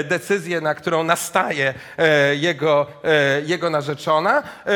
[0.04, 4.42] decyzję na którą nastaje e, jego, e, jego narzeczona.
[4.66, 4.74] E,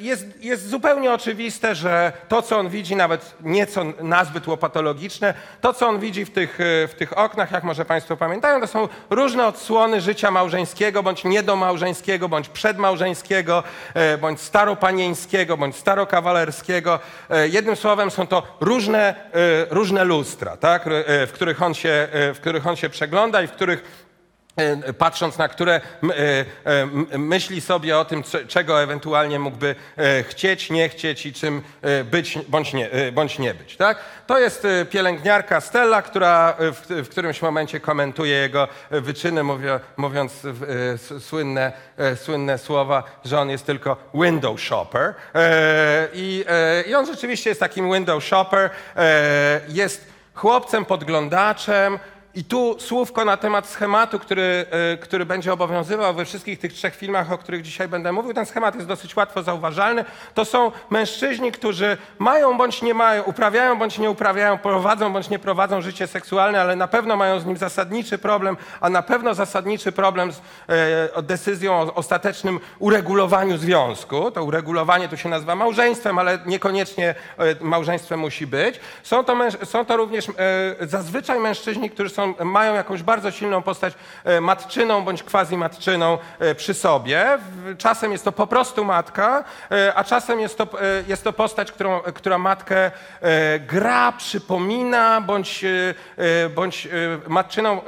[0.00, 5.88] Jest, jest zupełnie oczywiste, że to, co on widzi, nawet nieco nazbyt łopatologiczne, to, co
[5.88, 9.46] on widzi w tych, e, w tych oknach, jak może Państwo pamiętają, to są różne
[9.46, 13.62] odsłony życia małżeńskiego, bądź niedomałżeńskiego, bądź przedmałżeńskiego,
[13.94, 16.98] e, bądź staropanieńskiego, bądź starokawalerskiego.
[17.30, 19.14] E, Jednym słowem są to różne, e,
[19.70, 20.86] różne lustra, tak?
[20.86, 24.01] e, w, których on się, e, w których on się przegląda i w których e,
[24.98, 25.80] patrząc na które e,
[26.64, 26.86] e,
[27.18, 32.04] myśli sobie o tym, cze- czego ewentualnie mógłby e, chcieć, nie chcieć i czym e,
[32.04, 33.76] być bądź nie, e, bądź nie być.
[33.76, 33.98] Tak?
[34.26, 39.42] To jest e, pielęgniarka Stella, która e, w, w którymś momencie komentuje jego e, wyczyny,
[39.42, 40.42] mówią, mówiąc
[41.14, 45.14] e, słynne, e, słynne słowa, że on jest tylko window shopper.
[45.34, 51.98] E, I, e, I on rzeczywiście jest takim window shopper, e, jest chłopcem podglądaczem,
[52.34, 56.94] i tu słówko na temat schematu, który, e, który będzie obowiązywał we wszystkich tych trzech
[56.94, 58.34] filmach, o których dzisiaj będę mówił.
[58.34, 60.04] Ten schemat jest dosyć łatwo zauważalny.
[60.34, 65.38] To są mężczyźni, którzy mają bądź nie mają, uprawiają bądź nie uprawiają, prowadzą bądź nie
[65.38, 69.92] prowadzą życie seksualne, ale na pewno mają z nim zasadniczy problem, a na pewno zasadniczy
[69.92, 70.40] problem z
[71.16, 74.30] e, decyzją o ostatecznym uregulowaniu związku.
[74.30, 78.80] To uregulowanie tu się nazywa małżeństwem, ale niekoniecznie e, małżeństwem musi być.
[79.02, 80.32] Są to, są to również e,
[80.86, 86.74] zazwyczaj mężczyźni, którzy są, mają jakąś bardzo silną postać e, matczyną bądź quasi-matczyną e, przy
[86.74, 87.38] sobie.
[87.78, 90.68] Czasem jest to po prostu matka, e, a czasem jest to,
[91.08, 92.90] jest to postać, którą, która matkę
[93.60, 95.64] gra, przypomina bądź,
[96.54, 96.88] bądź
[97.28, 97.80] matczyną,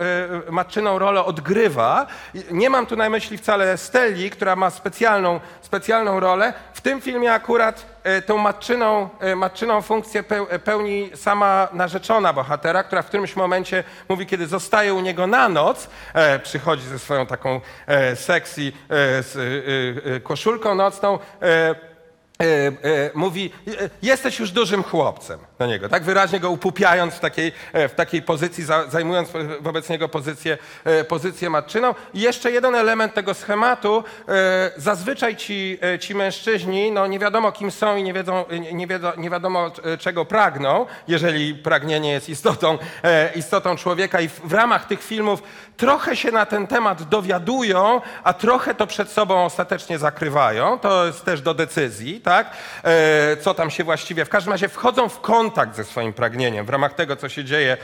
[0.50, 2.06] matczyną rolę odgrywa.
[2.50, 6.52] Nie mam tu na myśli wcale Stelli, która ma specjalną, specjalną rolę.
[6.72, 7.93] W tym filmie akurat
[8.26, 14.26] tą matczyną, e, matczyną funkcję e, pełni sama narzeczona bohatera, która w którymś momencie mówi,
[14.26, 20.14] kiedy zostaje u niego na noc, e, przychodzi ze swoją taką e, sexy e, e,
[20.16, 21.18] e, koszulką nocną,
[22.40, 22.72] e, e,
[23.14, 27.88] mówi, e, jesteś już dużym chłopcem do niego, tak wyraźnie go upupiając w takiej, e,
[27.88, 31.94] w takiej pozycji, za, zajmując wo- wobec niego pozycję, e, pozycję matczyną.
[32.14, 37.52] I jeszcze jeden element tego schematu, e, zazwyczaj ci, e, ci mężczyźni, no nie wiadomo
[37.52, 42.12] kim są i nie, wiedzą, nie, nie, wiedzą, nie wiadomo e, czego pragną, jeżeli pragnienie
[42.12, 45.42] jest istotą, e, istotą człowieka i w, w ramach tych filmów
[45.76, 50.78] trochę się na ten temat dowiadują, a trochę to przed sobą ostatecznie zakrywają.
[50.78, 52.50] To jest też do decyzji, tak?
[52.84, 56.68] E, co tam się właściwie, w każdym razie wchodzą w kontakt ze swoim pragnieniem w
[56.68, 57.76] ramach tego, co się dzieje, e,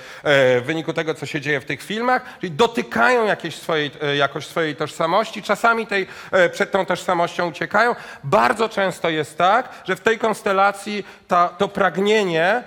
[0.60, 4.46] w wyniku tego, co się dzieje w tych filmach, czyli dotykają jakiejś swojej, e, jakoś
[4.46, 6.06] swojej tożsamości, czasami tej,
[6.52, 7.94] przed tą tożsamością uciekają.
[8.24, 12.62] Bardzo często jest tak, że w tej konstelacji ta, to pragnienie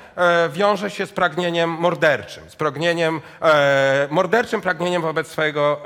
[0.50, 3.22] wiąże się z pragnieniem morderczym, z pragnieniem,
[4.10, 5.82] morderczym pragnieniem wobec swojego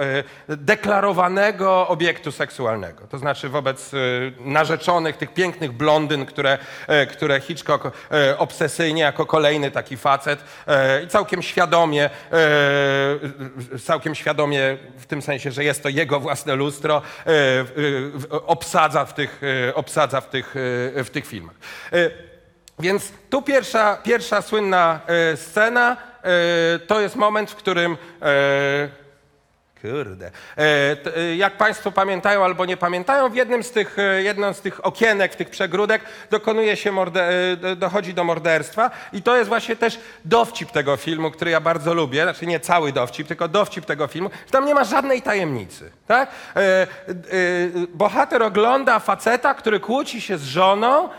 [0.47, 3.07] deklarowanego obiektu seksualnego.
[3.07, 3.91] To znaczy wobec
[4.39, 11.03] narzeczonych, tych pięknych blondyn, które, e, które Hitchcock e, obsesyjnie jako kolejny taki facet e,
[11.03, 12.09] i całkiem świadomie,
[13.85, 17.01] całkiem świadomie w tym sensie, że jest to jego własne lustro,
[18.29, 19.41] obsadza w tych,
[19.73, 20.51] obsadza w tych,
[20.95, 21.55] w tych filmach.
[22.79, 24.99] Więc tu pierwsza, pierwsza słynna
[25.35, 25.97] scena
[26.87, 27.97] to jest moment, w którym
[29.81, 30.31] Kurde.
[30.57, 30.61] E,
[31.17, 34.85] e, jak Państwo pamiętają albo nie pamiętają, w jednym z tych, e, jedną z tych
[34.85, 36.97] okienek, tych przegródek dokonuje się,
[37.75, 42.23] dochodzi do morderstwa i to jest właśnie też dowcip tego filmu, który ja bardzo lubię,
[42.23, 46.29] znaczy nie cały dowcip, tylko dowcip tego filmu, że tam nie ma żadnej tajemnicy, tak?
[47.93, 51.09] Bohater ogląda faceta, który kłóci się z żoną,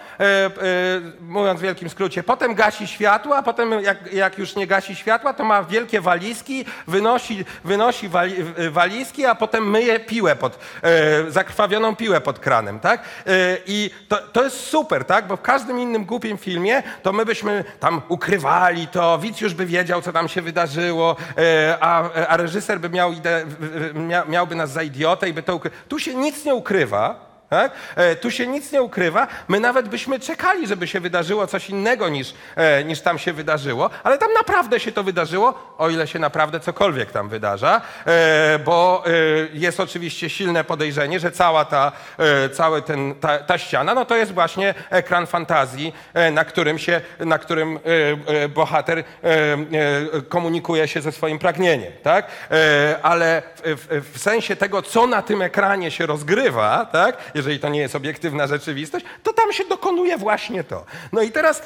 [1.20, 5.34] mówiąc w wielkim skrócie, potem gasi światła, a potem jak, jak już nie gasi światła,
[5.34, 8.34] to ma wielkie walizki, wynosi, wynosi wali,
[8.70, 13.00] walizki, a potem myje piłę pod, e, zakrwawioną piłę pod kranem, tak?
[13.26, 15.26] E, I to, to jest super, tak?
[15.26, 19.66] Bo w każdym innym głupim filmie to my byśmy tam ukrywali to, widz już by
[19.66, 23.44] wiedział, co tam się wydarzyło, e, a, a reżyser by miał ide,
[24.28, 25.70] miałby nas za idiotę i by to ukry...
[25.88, 27.72] Tu się nic nie ukrywa, tak?
[27.96, 29.26] E, tu się nic nie ukrywa.
[29.48, 33.90] My nawet byśmy czekali, żeby się wydarzyło coś innego niż, e, niż tam się wydarzyło,
[34.04, 39.04] ale tam naprawdę się to wydarzyło, o ile się naprawdę cokolwiek tam wydarza, e, bo
[39.52, 41.92] jest oczywiście silne podejrzenie, że cała ta,
[42.52, 45.94] cały ten, ta, ta ściana, no to jest właśnie ekran fantazji,
[46.32, 47.78] na którym się, na którym
[48.54, 49.04] bohater
[50.28, 52.26] komunikuje się ze swoim pragnieniem, tak?
[53.02, 57.16] Ale w, w sensie tego, co na tym ekranie się rozgrywa, tak?
[57.38, 60.84] Jeżeli to nie jest obiektywna rzeczywistość, to tam się dokonuje właśnie to.
[61.12, 61.62] No i teraz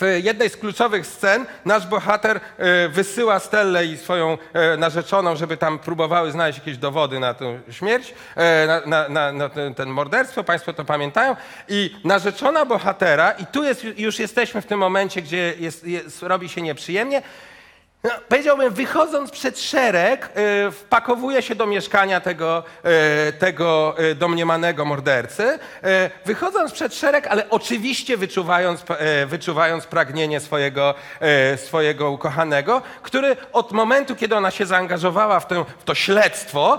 [0.00, 5.56] w jednej z kluczowych scen nasz bohater e, wysyła Stellę i swoją e, narzeczoną, żeby
[5.56, 10.72] tam próbowały znaleźć jakieś dowody na tę śmierć, e, na, na, na, ten morderstwo, Państwo
[10.72, 11.36] to pamiętają.
[11.68, 16.48] I narzeczona bohatera, i tu jest, już jesteśmy w tym momencie, gdzie jest, jest, robi
[16.48, 17.22] się nieprzyjemnie,
[18.06, 20.30] no, powiedziałbym, wychodząc przed szereg,
[20.68, 22.64] y, wpakowuje się do mieszkania tego,
[23.28, 25.58] y, tego y, domniemanego mordercy.
[26.24, 28.84] Wychodząc przed szereg, ale oczywiście wyczuwając,
[29.26, 30.94] wyczuwając pragnienie swojego,
[31.56, 36.78] swojego ukochanego, który od momentu, kiedy ona się zaangażowała w, tę, w to śledztwo,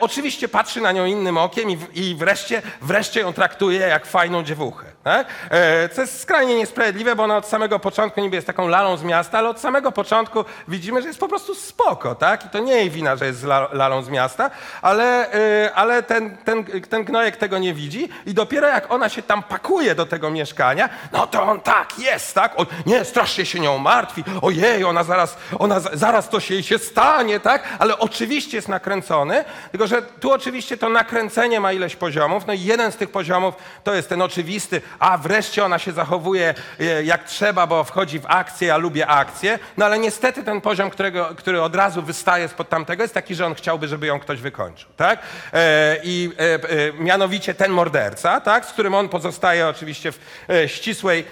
[0.00, 4.95] oczywiście patrzy na nią innym okiem i, i wreszcie, wreszcie ją traktuje jak fajną dziewuchę.
[5.06, 5.26] Tak?
[5.50, 9.02] E, Co jest skrajnie niesprawiedliwe, bo ona od samego początku niby jest taką lalą z
[9.02, 12.44] miasta, ale od samego początku widzimy, że jest po prostu spoko, tak?
[12.46, 14.50] I to nie jej wina, że jest la- lalą z miasta,
[14.82, 15.32] ale,
[15.64, 19.42] e, ale ten, ten, ten gnojek tego nie widzi i dopiero jak ona się tam
[19.42, 22.60] pakuje do tego mieszkania, no to on tak jest, tak?
[22.60, 26.62] O, nie, strasznie się nią martwi, ojej, ona zaraz, ona za- zaraz to się jej
[26.62, 27.62] się stanie, tak?
[27.78, 32.60] Ale oczywiście jest nakręcony, tylko że tu oczywiście to nakręcenie ma ileś poziomów, no i
[32.62, 37.24] jeden z tych poziomów to jest ten oczywisty, a wreszcie ona się zachowuje e, jak
[37.24, 41.62] trzeba, bo wchodzi w akcję, ja lubię akcję, no ale niestety ten poziom, którego, który
[41.62, 45.22] od razu wystaje spod tamtego jest taki, że on chciałby, żeby ją ktoś wykończył, tak?
[45.52, 48.66] E, I e, mianowicie ten morderca, tak?
[48.66, 50.18] Z którym on pozostaje oczywiście w
[50.66, 51.24] ścisłej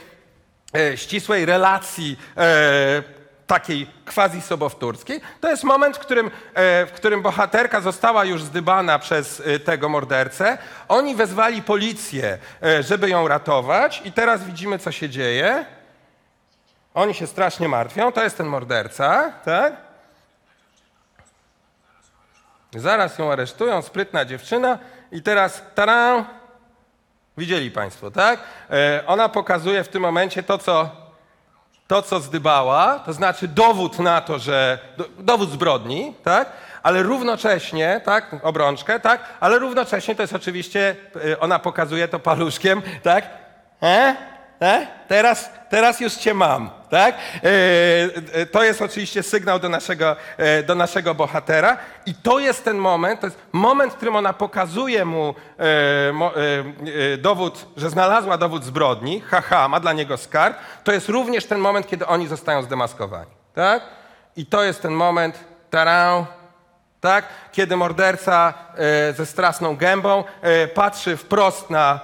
[0.97, 2.19] ścisłej relacji
[3.47, 9.43] takiej quasi-sobowtórskiej, to jest moment, w którym, e, w którym bohaterka została już zdybana przez
[9.47, 10.59] e, tego mordercę.
[10.89, 15.65] Oni wezwali policję, e, żeby ją ratować i teraz widzimy, co się dzieje.
[16.95, 18.13] Oni się strasznie martwią.
[18.13, 19.77] To jest ten morderca, tak?
[22.77, 24.79] Zaraz ją aresztują, sprytna dziewczyna
[25.13, 26.25] i teraz taran,
[27.39, 28.41] Widzieli Państwo, tak?
[29.07, 31.04] Ona pokazuje w tym momencie to, co,
[31.87, 34.79] to, co zdybała, to znaczy dowód na to, że.
[34.97, 36.53] Do, dowód zbrodni, tak?
[36.83, 38.37] Ale równocześnie, tak?
[38.43, 39.21] Obrączkę, tak?
[39.41, 40.97] Ale równocześnie to jest oczywiście.
[41.33, 43.29] e, Ona pokazuje to paluszkiem, tak?
[43.83, 44.17] E?
[44.63, 44.87] E?
[45.09, 47.15] Teraz, teraz już cię mam, tak?
[47.15, 47.49] E,
[48.33, 50.17] e, to jest oczywiście sygnał do naszego,
[50.67, 55.05] do naszego bohatera i to jest ten moment, to jest moment, w którym ona pokazuje
[55.05, 55.35] mu
[57.19, 60.57] dowód, że znalazła dowód zbrodni, haha, ma dla niego skarb.
[60.85, 63.83] To jest również ten moment, kiedy oni zostają zdemaskowani, tak?
[64.37, 65.39] I to jest ten moment,
[65.71, 66.27] taran,
[67.05, 67.25] tak?
[67.53, 72.01] Kiedy morderca e, ze strasną gębą e, patrzy wprost na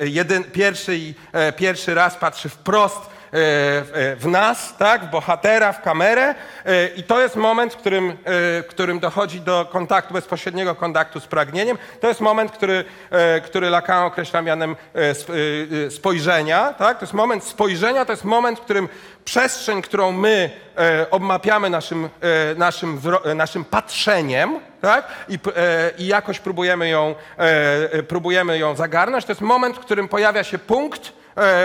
[0.00, 5.04] e, jedyn, pierwszy, i- e, pierwszy raz patrzy wprost e, w, e, w nas, tak?
[5.04, 8.16] w bohatera, w kamerę e, i to jest moment, w którym,
[8.58, 11.78] e, którym dochodzi do kontaktu, bezpośredniego kontaktu z pragnieniem.
[12.00, 16.72] To jest moment, który, e, który Lacan określa mianem e, sp- e, e, spojrzenia.
[16.72, 16.98] Tak?
[16.98, 18.88] To jest moment spojrzenia, to jest moment, w którym
[19.24, 25.06] przestrzeń, którą my e, obmapiamy naszym, e, naszym, e, naszym patrzeniem, tak?
[25.28, 27.42] I, e, I jakoś próbujemy ją, e,
[27.92, 29.24] e, próbujemy ją zagarnąć.
[29.24, 31.12] To jest moment, w którym pojawia się punkt e,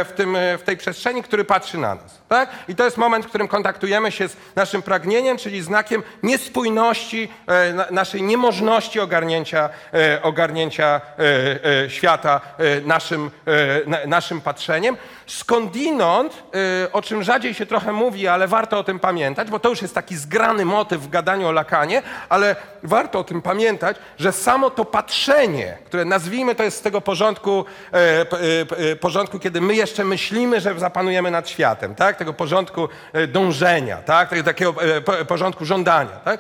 [0.06, 2.22] w, tym, e, w tej przestrzeni, który patrzy na nas.
[2.30, 2.50] Tak?
[2.68, 7.74] I to jest moment, w którym kontaktujemy się z naszym pragnieniem, czyli znakiem niespójności, e,
[7.74, 14.98] na, naszej niemożności ogarnięcia, e, ogarnięcia e, e, świata e, naszym, e, na, naszym patrzeniem.
[15.28, 16.44] Skądinąd,
[16.84, 19.82] e, o czym rzadziej się trochę mówi, ale warto o tym pamiętać, bo to już
[19.82, 24.70] jest taki zgrany motyw w gadaniu o Lakanie, ale warto o tym pamiętać, że samo
[24.70, 29.76] to patrzenie, które nazwijmy to jest z tego porządku, e, e, e, porządku, kiedy my
[29.76, 32.18] jeszcze myślimy, że zapanujemy nad światem, tak?
[32.18, 34.30] tego porządku e, dążenia, tak?
[34.30, 36.12] tego takiego e, po- porządku żądania.
[36.26, 36.40] Tak?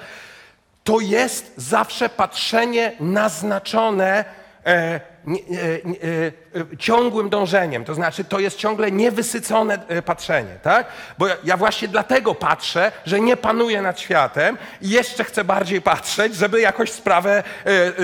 [0.83, 4.25] to jest zawsze patrzenie naznaczone
[4.65, 7.85] e, e, e, e, ciągłym dążeniem.
[7.85, 10.87] To znaczy, to jest ciągle niewysycone patrzenie, tak?
[11.17, 16.35] Bo ja, właśnie dlatego patrzę, że nie panuję nad światem i jeszcze chcę bardziej patrzeć,
[16.35, 17.43] żeby jakoś sprawę,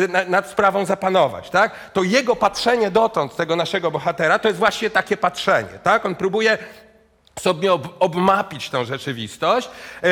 [0.09, 1.71] na- nad sprawą zapanować, tak?
[1.93, 6.05] To jego patrzenie dotąd, tego naszego bohatera, to jest właśnie takie patrzenie, tak?
[6.05, 6.57] On próbuje
[7.39, 9.69] sobie ob, obmapić tą rzeczywistość,
[10.03, 10.09] yy,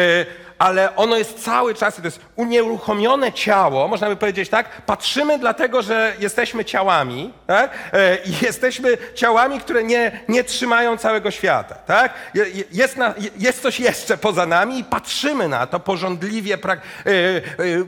[0.60, 5.82] ale ono jest cały czas, to jest unieruchomione ciało, można by powiedzieć tak, patrzymy dlatego,
[5.82, 7.72] że jesteśmy ciałami tak?
[7.94, 11.76] Yy, i jesteśmy ciałami, które nie, nie trzymają całego świata.
[11.76, 12.14] Tak?
[12.34, 16.58] Je- je- Jest, na, je- jest coś jeszcze poza nami i patrzymy na to porządliwie,
[16.58, 17.42] pra, yy,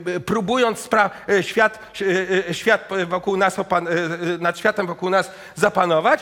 [0.06, 1.78] yy, próbując spra- świat,
[2.52, 3.88] świat wokół nas, opan-
[4.40, 6.20] nad światem wokół nas zapanować,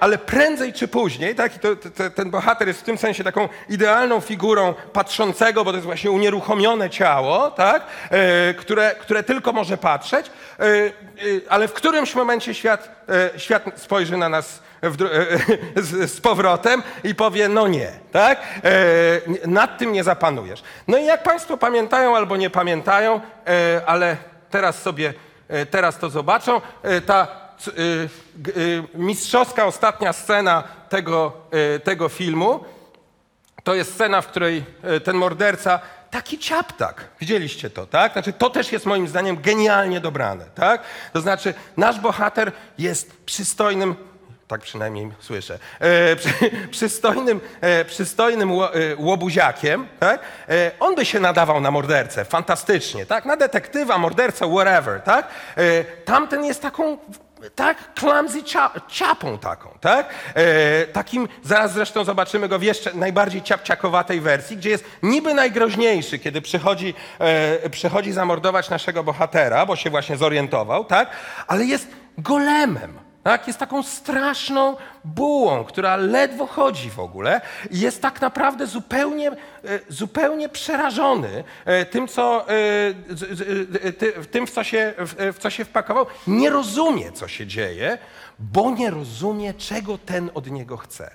[0.00, 3.48] ale prędzej czy później, tak, i to, to, ten bohater jest w tym sensie taką
[3.68, 9.76] idealną figurą patrzącego, bo to jest właśnie unieruchomione ciało, tak, yy, które, które tylko może
[9.76, 10.92] patrzeć, yy,
[11.24, 13.06] yy, ale w którymś momencie świat,
[13.36, 14.90] świat spojrzy na nas e,
[15.82, 18.38] z, z powrotem i powie, no nie, tak?
[18.64, 20.62] E, nad tym nie zapanujesz.
[20.88, 24.16] No i jak Państwo pamiętają albo nie pamiętają, e, ale
[24.50, 25.14] teraz sobie,
[25.48, 27.28] e, teraz to zobaczą, e, ta
[27.68, 28.08] e, e,
[28.94, 32.64] mistrzowska ostatnia scena tego, e, tego filmu,
[33.64, 38.12] to jest scena, w której e, ten morderca, taki ciaptak, widzieliście to, tak?
[38.12, 40.82] Znaczy, to też jest moim zdaniem genialnie dobrane, tak?
[41.12, 43.94] To znaczy, nasz bohater jest przystojnym,
[44.48, 46.32] tak przynajmniej słyszę, e, przy,
[46.70, 50.20] przystojnym, e, przystojnym ło, e, łobuziakiem, tak?
[50.48, 53.24] E, on by się nadawał na mordercę, fantastycznie, tak?
[53.24, 55.28] Na detektywa, mordercę, whatever, tak?
[55.56, 56.98] E, tamten jest taką
[57.54, 60.14] tak, clumsy cia, ciapą taką, tak?
[60.34, 66.18] E, takim, zaraz zresztą zobaczymy go w jeszcze najbardziej ciapciakowatej wersji, gdzie jest niby najgroźniejszy,
[66.18, 71.10] kiedy przychodzi, e, przychodzi zamordować naszego bohatera, bo się właśnie zorientował, tak?
[71.46, 71.88] Ale jest
[72.18, 73.09] golemem.
[73.22, 73.46] Tak?
[73.46, 77.40] Jest taką straszną bułą, która ledwo chodzi w ogóle
[77.70, 79.34] i jest tak naprawdę zupełnie, e,
[79.88, 86.06] zupełnie przerażony e, tym, co, e, tym w, co się, w co się wpakował.
[86.26, 87.98] Nie rozumie, co się dzieje,
[88.38, 91.10] bo nie rozumie, czego ten od niego chce.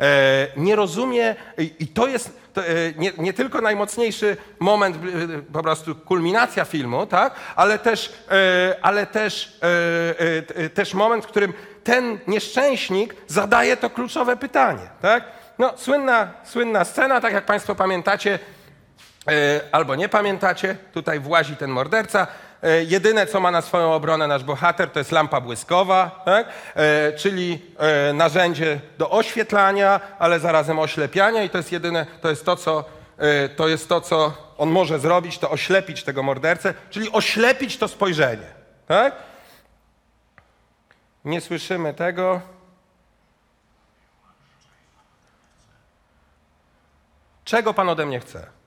[0.00, 1.36] E, nie rozumie,
[1.78, 2.62] i to jest e,
[2.96, 7.34] nie, nie tylko najmocniejszy moment, e, po prostu kulminacja filmu, tak?
[7.56, 8.12] ale też,
[8.82, 9.58] ale też,
[10.74, 11.52] też moment, w którym
[11.84, 14.88] ten nieszczęśnik zadaje to kluczowe pytanie.
[15.02, 15.24] Tak?
[15.58, 18.38] No, słynna, słynna scena, tak jak Państwo pamiętacie,
[19.72, 22.26] albo nie pamiętacie, tutaj włazi ten morderca.
[22.62, 26.48] E, Jedyne, co ma na swoją obronę nasz bohater, to jest lampa błyskowa, tak?
[26.74, 32.44] E, czyli e, narzędzie do oświetlania, ale zarazem oślepiania i to jest jedyne, to jest
[32.44, 32.84] to, co,
[33.56, 38.46] to jest to, co on może zrobić, to oślepić tego mordercę, czyli oślepić to spojrzenie.
[38.86, 39.14] Tak?
[41.24, 42.40] Nie słyszymy tego.
[47.44, 48.59] Czego pan ode mnie chce?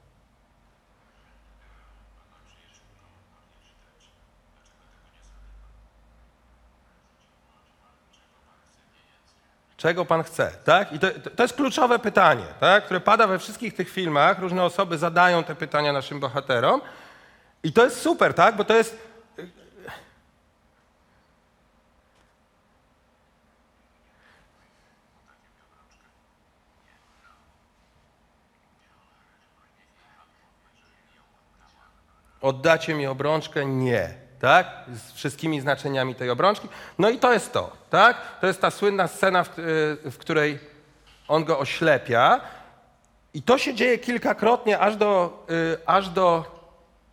[9.84, 10.94] Czego pan chce, tak?
[10.94, 12.86] I to, to jest kluczowe pytanie, tak?
[12.86, 14.40] które pada we wszystkich tych filmach.
[14.40, 16.82] Różne osoby zadają te pytania naszym bohaterom.
[17.64, 18.56] I to jest super, tak?
[18.56, 18.98] Bo to jest...
[32.42, 33.66] Oddacie mi obrączkę?
[33.66, 34.23] Nie.
[34.44, 34.68] Tak?
[34.94, 36.68] Z wszystkimi znaczeniami tej obrączki.
[37.00, 38.18] No i to jest to, tak?
[38.42, 40.60] To jest ta słynna scena, w, y, w której
[41.28, 42.42] on go oślepia.
[43.34, 46.46] I to się dzieje kilkakrotnie, aż do, y, aż do,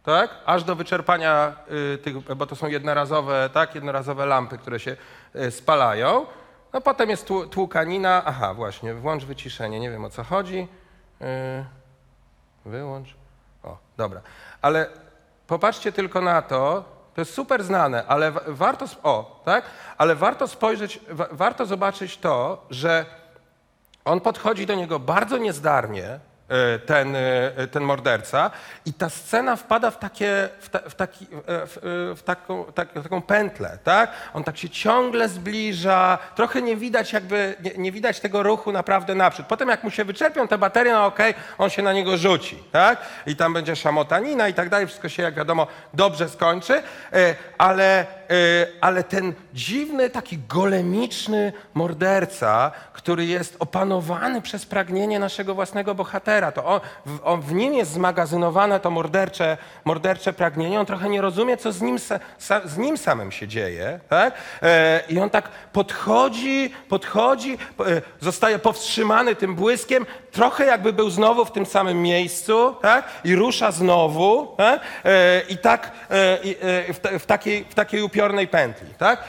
[0.03, 0.31] tak?
[0.47, 1.57] aż do wyczerpania
[1.95, 3.75] y, tych, bo to są jednorazowe, tak?
[3.75, 4.97] jednorazowe lampy, które się
[5.51, 6.27] spalają.
[6.73, 8.23] No potem jest tłu- tłukanina.
[8.25, 9.81] Aha, właśnie, włącz wyciszenie.
[9.81, 10.69] Nie wiem o co chodzi.
[12.65, 13.15] Wyłącz.
[13.63, 14.21] O, dobra.
[14.63, 14.87] Ale
[15.47, 19.65] popatrzcie tylko na to, to jest super znane, ale wa- warto, o, tak?
[19.99, 23.07] Ale warto spojrzeć, wa- warto zobaczyć to, że
[24.05, 26.21] on podchodzi do niego bardzo niezdarnie,
[26.87, 28.51] ten, e, ten morderca,
[28.87, 31.81] i ta scena wpada w, takie, w, ta, w, taki, e, w, e,
[32.15, 34.11] w, taką, tak, taką pętlę, tak?
[34.35, 39.15] On tak się ciągle zbliża, trochę nie widać jakby, nie, nie widać tego ruchu naprawdę
[39.15, 39.47] naprzód.
[39.47, 42.99] Potem jak mu się wyczerpią te baterie, no okej, on się na niego rzuci, tak?
[43.27, 46.83] I tam będzie szamotanina i tak dalej, wszystko się jak wiadomo dobrze skończy,
[47.13, 48.20] e, ale, e,
[48.81, 56.53] ale ten dziwny, taki golemiczny morderca, który jest opanowany przez pragnienie naszego własnego bohatera.
[56.53, 60.81] To on, w, on, w nim jest zmagazynowane to mordercze, mordercze pragnienie.
[60.81, 62.21] On trochę nie rozumie, co z nim, sa,
[62.65, 64.01] z nim samym się dzieje.
[64.09, 64.35] Tak?
[64.63, 71.11] E, I on tak podchodzi, podchodzi, po- e, zostaje powstrzymany tym błyskiem, trochę jakby był
[71.11, 73.09] znowu w tym samym miejscu tak?
[73.25, 74.55] i rusza znowu.
[74.57, 74.81] Tak?
[75.05, 78.89] E, I tak e, e, w, w, takiej, w takiej upiornej pętli.
[78.99, 79.25] Tak?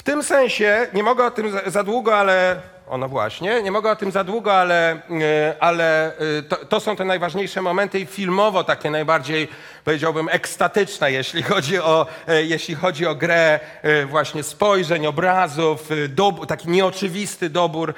[0.00, 2.60] W tym sensie, nie mogę o tym za, długo, ale.
[2.88, 6.80] O no właśnie, nie mogę o tym za długo, ale, e, ale e, to, to
[6.80, 9.48] są te najważniejsze momenty i filmowo takie najbardziej,
[9.84, 15.94] powiedziałbym, ekstatyczne, jeśli chodzi o, e, jeśli chodzi o grę e, właśnie spojrzeń, obrazów, e,
[16.08, 17.94] dob- taki nieoczywisty dobór,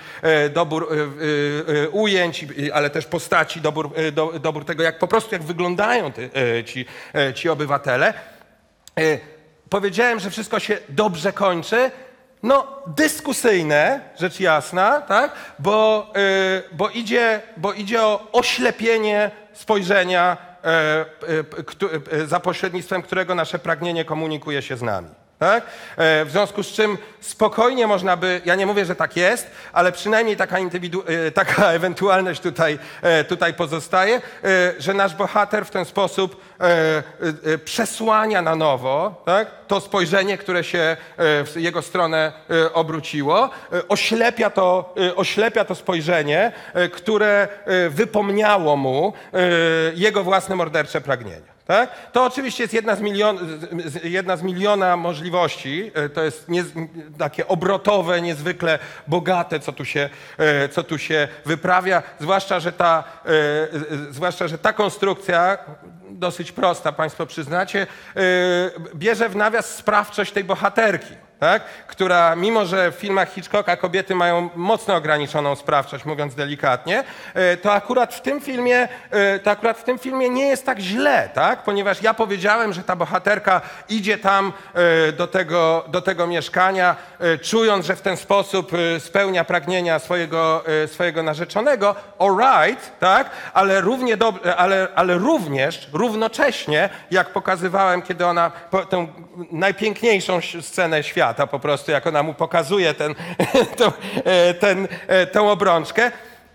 [0.54, 0.88] dobór
[1.92, 6.30] ujęć, ale też postaci, dobór, do, dobór tego, jak po prostu jak wyglądają ty,
[6.66, 6.86] ci,
[7.34, 8.14] ci obywatele.
[9.76, 11.90] Powiedziałem, że wszystko się dobrze kończy.
[12.42, 15.32] No, dyskusyjne, rzecz jasna, tak?
[15.58, 20.36] Bo, e, bo, idzie, bo idzie o oślepienie spojrzenia,
[21.66, 25.08] któ- e, za pośrednictwem którego nasze pragnienie komunikuje się z nami.
[25.42, 25.64] Tak?
[25.96, 29.92] E, W związku z czym spokojnie można by, ja nie mówię, że tak jest, ale
[29.92, 34.20] przynajmniej taka, e, taka ewentualność tutaj, e, tutaj pozostaje,
[34.78, 36.40] że nasz bohater w ten sposób
[37.64, 39.50] przesłania na nowo tak?
[39.66, 42.32] to spojrzenie, które się w jego stronę
[42.74, 43.50] obróciło,
[43.88, 46.52] oślepia to, oślepia to spojrzenie,
[46.92, 47.48] które
[47.90, 49.12] wypomniało mu
[49.94, 51.51] jego własne mordercze pragnienia.
[51.66, 52.10] Tak?
[52.12, 53.38] To oczywiście jest jedna z, milion,
[54.04, 55.90] jedna z miliona możliwości.
[55.94, 56.64] E, To jest nie,
[57.18, 62.02] takie obrotowe, niezwykle bogate, co tu, się, e, co tu się wyprawia.
[62.20, 65.58] Zwłaszcza że, ta, e, zwłaszcza, że ta konstrukcja,
[66.10, 67.86] dosyć prosta, Państwo przyznacie,
[68.94, 71.62] bierze w nawias sprawczość tej bohaterki tak?
[71.86, 77.72] która mimo, że w filmach Hitchcocka kobiety mają mocno ograniczoną sprawczość, mówiąc delikatnie, e, to
[77.72, 81.62] akurat w tym filmie, e, to akurat w tym filmie nie jest tak źle, tak?
[81.62, 84.52] ponieważ ja powiedziałem, że ta bohaterka idzie tam
[85.08, 86.96] e, do tego, do tego mieszkania,
[87.42, 93.30] czując, że w ten sposób spełnia pragnienia swojego, swojego narzeczonego, alright, tak?
[93.54, 98.50] ale, równie dob- ale, ale również, równocześnie, jak pokazywałem, kiedy ona
[98.90, 99.06] tę
[99.52, 103.14] najpiękniejszą scenę świata, po prostu jak ona mu pokazuje ten,
[103.78, 103.92] tą,
[104.24, 106.10] e, ten, e, tę obrączkę,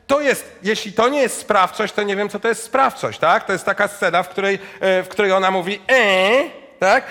[0.08, 3.46] to jest, jeśli to nie jest sprawczość, to nie wiem, co to jest sprawczość, tak?
[3.46, 5.82] To jest taka scena, w której, e, w której ona mówi
[6.80, 7.04] tak?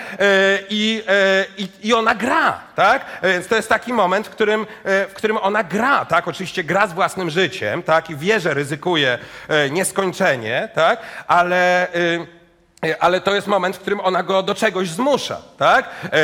[0.69, 1.03] I,
[1.57, 3.05] i, I ona gra, tak?
[3.23, 6.27] Więc to jest taki moment, w którym, w którym ona gra, tak?
[6.27, 8.09] Oczywiście gra z własnym życiem, tak?
[8.09, 9.17] I wie, że ryzykuje
[9.71, 10.99] nieskończenie, tak?
[11.27, 11.87] Ale...
[12.87, 15.89] E, Ale to jest moment, w którym ona go do czegoś zmusza, tak?
[16.03, 16.19] E,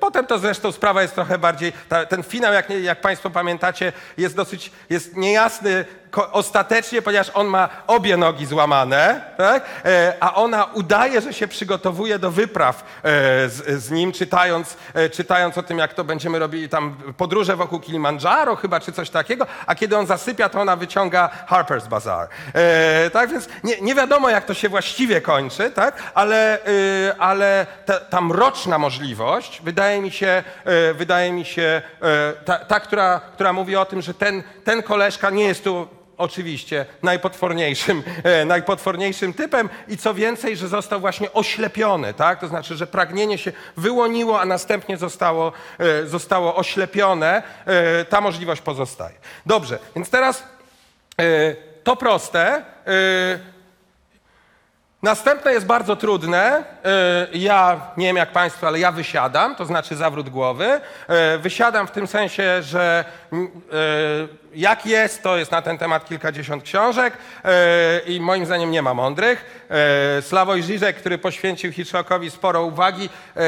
[0.00, 1.72] potem to zresztą sprawa jest trochę bardziej,
[2.08, 5.84] ten finał, jak, jak Państwo pamiętacie, jest dosyć, jest niejasny
[6.32, 9.64] ostatecznie, ponieważ on ma obie nogi złamane, tak?
[9.84, 13.10] E, a ona udaje, że się przygotowuje do wypraw e,
[13.48, 17.80] z, z nim, czytając, e, czytając o tym, jak to będziemy robili tam podróże wokół
[17.80, 22.28] Kilimandżaro chyba, czy coś takiego, a kiedy on zasypia, to ona wyciąga Harper's Bazaar.
[23.12, 26.02] Tak więc nie, nie wiadomo, jak to się właściwie kończy, tak?
[26.14, 26.58] ale,
[27.18, 30.42] ale ta, ta mroczna możliwość wydaje mi się,
[30.94, 31.82] wydaje mi się
[32.44, 35.88] ta, ta która, która mówi o tym, że ten, ten koleżka nie jest tu
[36.18, 42.40] oczywiście najpotworniejszym, e, najpotworniejszym typem i co więcej, że został właśnie oślepiony, tak?
[42.40, 47.42] To znaczy, że pragnienie się wyłoniło, a następnie zostało, e, zostało oślepione.
[47.66, 49.14] E, Ta możliwość pozostaje.
[49.46, 50.42] Dobrze, więc teraz
[51.20, 52.62] e, to proste.
[55.06, 56.64] Następne jest bardzo trudne.
[57.32, 60.80] Yy, Ja nie wiem jak Państwo, ale ja wysiadam, to znaczy zawrót głowy.
[61.08, 66.04] Yy, Wysiadam w tym sensie, że mm, yy, jak jest, to jest na ten temat
[66.08, 67.12] kilkadziesiąt książek
[68.06, 69.65] i moim zdaniem nie ma mądrych.
[69.70, 73.42] Yy, Sławoj Żyżek, który poświęcił Hitchcockowi sporo uwagi, yy,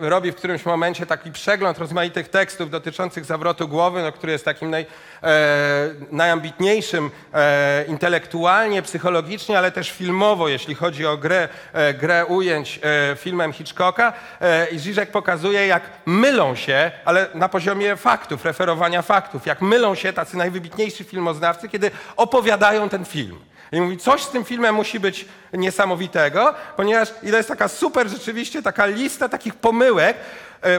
[0.00, 4.70] robi w którymś momencie taki przegląd rozmaitych tekstów dotyczących zawrotu głowy, no, który jest takim
[4.70, 4.86] naj,
[5.22, 12.80] e, najambitniejszym e, intelektualnie, psychologicznie, ale też filmowo, jeśli chodzi o grę, e, grę ujęć
[12.82, 14.12] e, filmem Hitchcocka.
[14.40, 19.94] E, I Żyżek pokazuje, jak mylą się, ale na poziomie faktów, referowania faktów, jak mylą
[19.94, 23.38] się tacy najwybitniejsi filmoznawcy, kiedy opowiadają ten film.
[23.72, 28.08] I mówi, coś z tym filmem musi być niesamowitego, ponieważ i to jest taka super
[28.08, 30.16] rzeczywiście, taka lista takich pomyłek,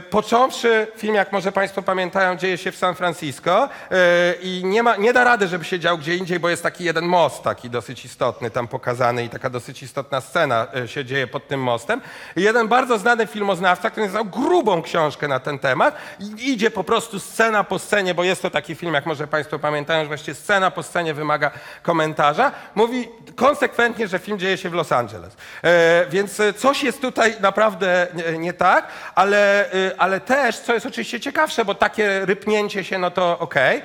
[0.10, 4.96] Począwszy, film, jak może Państwo pamiętają, dzieje się w San Francisco e, i nie, ma,
[4.96, 8.06] nie da rady, żeby się dział gdzie indziej, bo jest taki jeden most, taki dosyć
[8.06, 12.02] istotny tam pokazany i taka dosyć istotna scena e, się dzieje pod tym mostem.
[12.36, 16.84] I jeden bardzo znany filmoznawca, który napisał grubą książkę na ten temat i idzie po
[16.84, 20.36] prostu scena po scenie, bo jest to taki film, jak może Państwo pamiętają, że właściwie
[20.36, 25.38] scena po scenie wymaga komentarza, mówi konsekwentnie, że film dzieje się w Los Angeles.
[25.64, 28.08] E, więc e, coś jest tutaj naprawdę
[28.38, 33.40] nie, tak, ale, ale też, co jest oczywiście ciekawsze, bo takie rypnięcie się, no to
[33.40, 33.78] okej.
[33.78, 33.84] E,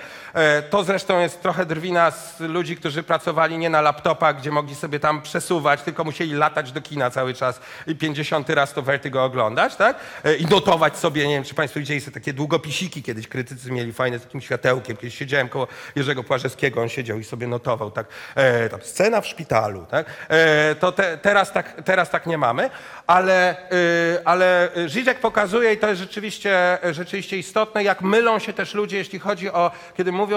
[0.71, 5.01] To zresztą jest trochę drwina z ludzi, którzy pracowali nie na laptopach, gdzie mogli sobie
[5.01, 9.77] tam przesuwać, tylko musieli latać do kina cały czas i 50 raz to Vertigo oglądać,
[9.77, 9.97] tak?
[10.25, 13.93] E, I notować sobie, nie wiem, czy Państwo widzieli sobie takie długopisiki, kiedyś krytycy mieli
[13.93, 14.97] fajne z takim światełkiem.
[14.97, 15.67] Kiedyś siedziałem koło
[15.97, 18.07] Jerzego Płażewskiego, on siedział i sobie notował, tak?
[18.35, 20.07] E, tam scena w szpitalu, tak?
[20.29, 22.71] E, to te, teraz, tak, teraz tak nie mamy,
[23.09, 28.75] ale, y, ale Żyżek pokazuje, i to jest rzeczywiście, rzeczywiście istotne, jak mylą się też
[28.75, 30.28] ludzie, jeśli chodzi o, kiedy mówią,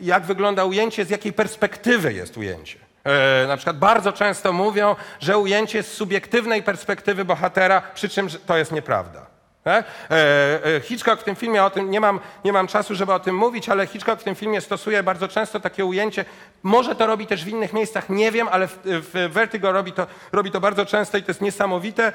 [0.00, 2.78] jak wygląda ujęcie, z jakiej perspektywy jest ujęcie.
[3.04, 8.56] E, na przykład bardzo często mówią, że ujęcie z subiektywnej perspektywy bohatera, przy czym to
[8.56, 9.26] jest nieprawda.
[9.64, 9.84] Tak?
[10.10, 13.20] E, e, Hitchcock w tym filmie, o tym nie mam, nie mam czasu, żeby o
[13.20, 16.24] tym mówić, ale Hitchcock w tym filmie stosuje bardzo często takie ujęcie.
[16.62, 20.06] Może to robi też w innych miejscach, nie wiem, ale w, w Vertigo robi to,
[20.32, 22.12] robi to bardzo często i to jest niesamowite.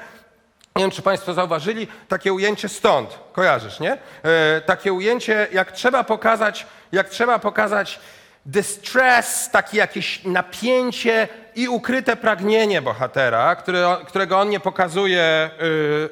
[0.76, 3.18] Nie wiem, czy Państwo zauważyli takie ujęcie stąd.
[3.32, 3.92] Kojarzysz, nie?
[4.22, 8.00] E, takie ujęcie, jak trzeba pokazać, jak trzeba pokazać
[8.46, 15.50] distress, takie jakieś napięcie i ukryte pragnienie bohatera, który, którego on nie pokazuje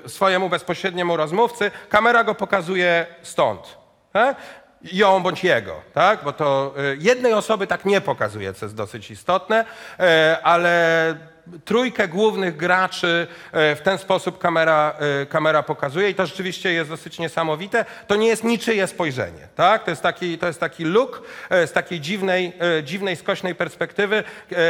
[0.07, 1.71] y, swojemu bezpośredniemu rozmówcy.
[1.89, 3.79] Kamera go pokazuje stąd.
[4.13, 4.37] Tak?
[4.83, 6.25] Ją bądź jego, tak?
[6.25, 9.65] Bo to y, jednej osoby tak nie pokazuje, co jest dosyć istotne,
[10.01, 11.32] e, ale
[11.64, 16.90] trójkę głównych graczy e, w ten sposób kamera, e, kamera pokazuje i to rzeczywiście jest
[16.90, 17.84] dosyć niesamowite.
[18.07, 19.84] To nie jest niczyje spojrzenie, tak?
[19.84, 24.24] To jest taki, to jest taki look e, z takiej dziwnej, dziwnej, skośnej perspektywy,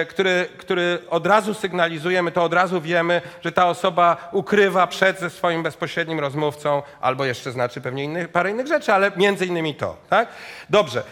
[0.09, 5.21] który, który od razu sygnalizuje, my to od razu wiemy, że ta osoba ukrywa przed
[5.21, 9.75] ze swoim bezpośrednim rozmówcą, albo jeszcze znaczy pewnie innych, parę innych rzeczy, ale między innymi
[9.75, 10.29] to, tak?
[10.71, 11.03] Dobrze,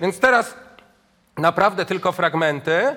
[0.00, 0.54] więc teraz
[1.36, 2.96] naprawdę tylko fragmenty.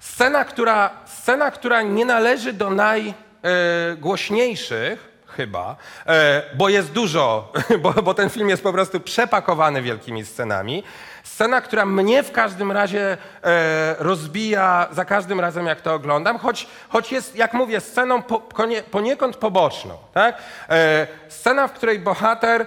[0.00, 5.76] Scena, która, scena, która nie należy do najgłośniejszych, chyba,
[6.06, 10.82] e, bo jest dużo, bo, bo ten film jest po prostu przepakowany wielkimi scenami.
[11.24, 16.66] Scena, która mnie w każdym razie e, rozbija za każdym razem, jak to oglądam, choć,
[16.88, 18.40] choć jest, jak mówię, sceną po,
[18.90, 19.96] poniekąd poboczną.
[20.14, 20.36] Tak?
[20.68, 22.66] E, scena, w której bohater,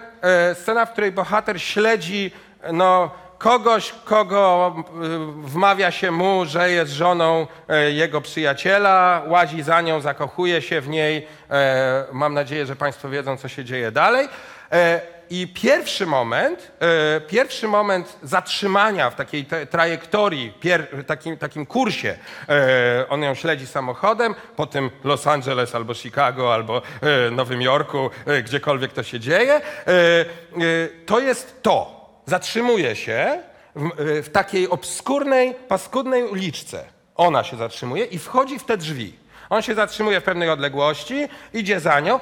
[0.62, 2.32] scena, w której bohater śledzi
[2.72, 3.12] no,
[3.44, 4.76] kogoś, kogo
[5.46, 10.82] y, wmawia się mu, że jest żoną e, jego przyjaciela, łazi za nią, zakochuje się
[10.82, 11.28] w niej.
[11.52, 14.28] E, Mam nadzieję, że Państwo wiedzą, co się dzieje dalej.
[14.72, 16.72] E, I pierwszy moment,
[17.28, 20.54] pierwszy moment zatrzymania w takiej trajektorii,
[21.08, 22.18] takim, takim kursie,
[23.10, 26.82] on ją śledzi samochodem, potem Los Angeles albo Chicago, albo
[27.32, 28.10] Nowym Jorku,
[28.44, 29.62] gdziekolwiek to się dzieje,
[31.06, 33.44] to jest to zatrzymuje się
[33.76, 36.86] w, w takiej obskurnej, paskudnej uliczce.
[37.16, 39.14] Ona się zatrzymuje i wchodzi w te drzwi.
[39.50, 42.20] On się zatrzymuje w pewnej odległości, idzie za nią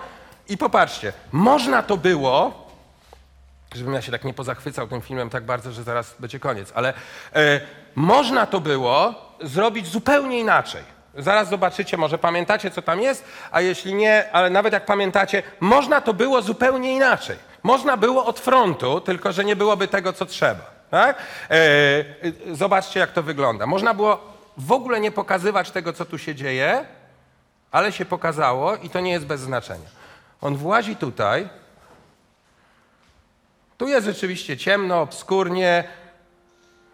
[0.50, 2.68] i popatrzcie, można to było,
[3.76, 6.94] żebym ja się tak nie pozachwycał tym filmem tak bardzo, że zaraz będzie koniec, ale
[7.36, 7.62] e,
[7.96, 10.84] można to było zrobić zupełnie inaczej.
[11.18, 16.02] Zaraz zobaczycie, może pamiętacie, co tam jest, a jeśli nie, ale nawet jak pamiętacie, można
[16.02, 17.38] to było zupełnie inaczej.
[17.64, 20.66] Można było od frontu, tylko że nie byłoby tego, co trzeba.
[20.92, 21.18] Tak?
[21.50, 23.66] E, e, zobaczcie, jak to wygląda.
[23.66, 24.20] Można było
[24.58, 26.86] w ogóle nie pokazywać tego, co tu się dzieje,
[27.72, 29.90] ale się pokazało i to nie jest bez znaczenia.
[30.42, 31.50] On włazi tutaj,
[33.78, 35.84] tu jest rzeczywiście ciemno, obskurnie.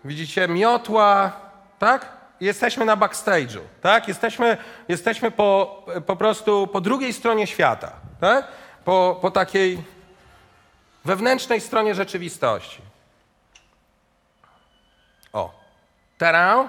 [0.05, 1.31] Widzicie, miotła,
[1.79, 2.17] tak?
[2.41, 4.07] Jesteśmy na backstage'u, tak?
[4.07, 4.57] Jesteśmy,
[4.87, 7.91] jesteśmy po, po prostu po drugiej stronie świata,
[8.21, 8.47] tak?
[8.85, 9.83] Po, po takiej
[11.07, 12.81] wewnętrznej stronie rzeczywistości.
[15.33, 15.51] O,
[16.17, 16.67] teraz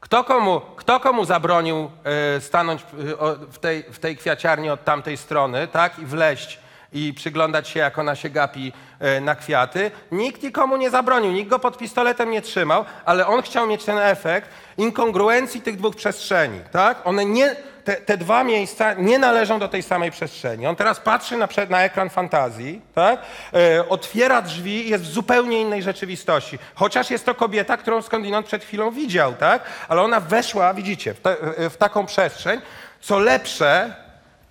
[0.00, 1.90] kto komu, kto komu zabronił
[2.36, 5.98] e, stanąć e, o- w, tej, w tej kwiaciarni od tamtej strony, tak?
[5.98, 6.58] I wleść
[6.92, 9.90] i przyglądać się, jak ona się gapi e, na kwiaty?
[10.12, 13.98] Nikt nikomu nie zabronił, nikt go pod pistoletem nie trzymał, ale on chciał mieć ten
[13.98, 17.06] efekt inkongruencji tych dwóch przestrzeni, tak?
[17.06, 17.56] One nie,
[17.88, 20.66] te, te dwa miejsca nie należą do tej samej przestrzeni.
[20.66, 23.20] On teraz patrzy na, na ekran fantazji, tak?
[23.54, 26.58] E, otwiera drzwi i jest w zupełnie innej rzeczywistości.
[26.74, 29.62] Chociaż jest to kobieta, którą skądinąd przed chwilą widział, tak?
[29.88, 31.36] Ale ona weszła, widzicie, w, te,
[31.70, 32.60] w taką przestrzeń.
[33.00, 33.94] Co lepsze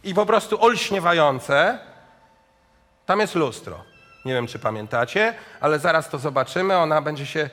[0.03, 1.79] i po prostu olśniewające,
[3.05, 3.83] tam jest lustro.
[4.25, 6.77] Nie wiem, czy pamiętacie, ale zaraz to zobaczymy.
[6.77, 7.49] Ona będzie się,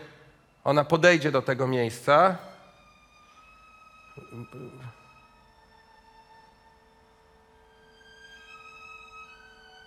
[0.65, 2.37] ona podejdzie do tego miejsca.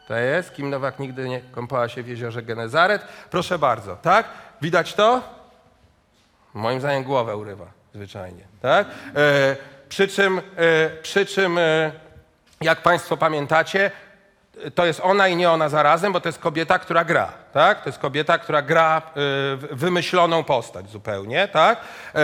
[0.07, 3.01] To jest, Kim Nowak nigdy nie kąpała się w jeziorze Genezaret.
[3.31, 4.25] Proszę bardzo, tak?
[4.61, 5.21] Widać to?
[6.53, 8.87] Moim zdaniem głowę urywa zwyczajnie, tak?
[9.15, 9.55] E,
[9.89, 10.41] przy czym, e,
[11.01, 11.91] przy czym e,
[12.61, 13.91] jak Państwo pamiętacie,
[14.75, 17.83] to jest ona i nie ona zarazem, bo to jest kobieta, która gra, tak?
[17.83, 21.79] To jest kobieta, która gra e, wymyśloną postać zupełnie, tak?
[22.15, 22.21] E,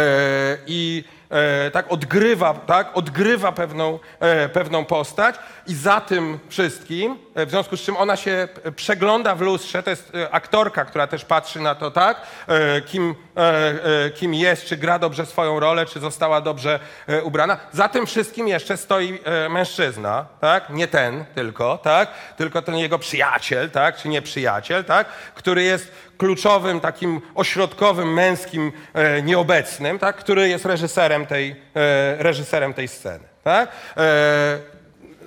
[0.67, 1.03] I
[1.33, 2.97] e, tak odgrywa, tak?
[2.97, 5.35] Odgrywa pewną, e, pewną postać
[5.67, 9.89] i za tym wszystkim, e, w związku z czym ona się przegląda w lustrze, to
[9.89, 12.21] jest e, aktorka, która też patrzy na to, tak?
[12.47, 16.79] E, kim, e, kim jest, czy gra dobrze swoją rolę, czy została dobrze
[17.23, 17.57] ubrana.
[17.71, 19.19] Za tym wszystkim jeszcze stoi
[19.49, 20.69] mężczyzna, tak?
[20.69, 22.09] Nie ten tylko, tak?
[22.37, 23.97] Tylko ten jego przyjaciel, tak?
[23.97, 25.07] Czy nie przyjaciel, tak?
[25.35, 25.91] Który jest
[26.23, 30.15] kluczowym, takim ośrodkowym, męskim, e, nieobecnym, tak?
[30.15, 31.55] Który jest reżyserem tej, e,
[32.23, 33.71] reżyserem tej sceny, tak?
[33.97, 34.59] E,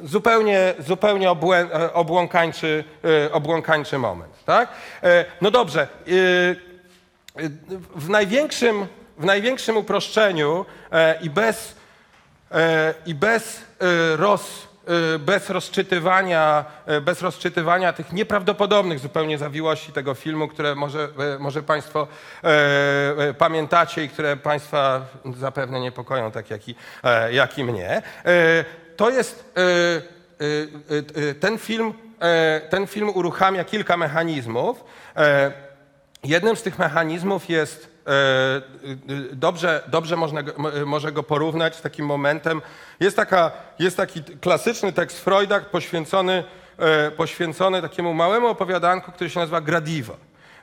[0.04, 2.84] zupełnie, zupełnie obłę, e, obłąkańczy,
[3.26, 4.44] e, obłąkańczy moment.
[4.44, 4.68] Tak?
[5.02, 5.88] E, No dobrze.
[7.96, 8.86] W największym,
[9.18, 10.64] w największym uproszczeniu
[11.22, 11.74] i bez
[13.06, 13.60] i bez,
[14.16, 14.65] roz,
[15.18, 21.62] bez, rozczytywania, e, bez rozczytywania tych nieprawdopodobnych zupełnie zawiłości tego filmu, które może, e, może
[21.62, 22.08] Państwo
[22.44, 25.06] e, pamiętacie i które Państwa
[25.38, 26.74] zapewne niepokoją, tak jak i,
[27.04, 28.02] e, jak i mnie.
[28.24, 28.64] E,
[28.96, 34.84] to jest e, e, ten film, e, ten film uruchamia kilka mechanizmów.
[35.16, 35.66] E,
[36.24, 37.95] Jednym z tych mechanizmów jest, y, y,
[39.32, 40.40] dobrze, dobrze można
[40.86, 42.62] może go porównać z takim momentem,
[43.00, 46.44] jest, taka, jest taki klasyczny tekst Freuda poświęcony,
[46.78, 50.14] e, poświęcony takiemu małemu opowiadanku, który się nazywa Gradiva.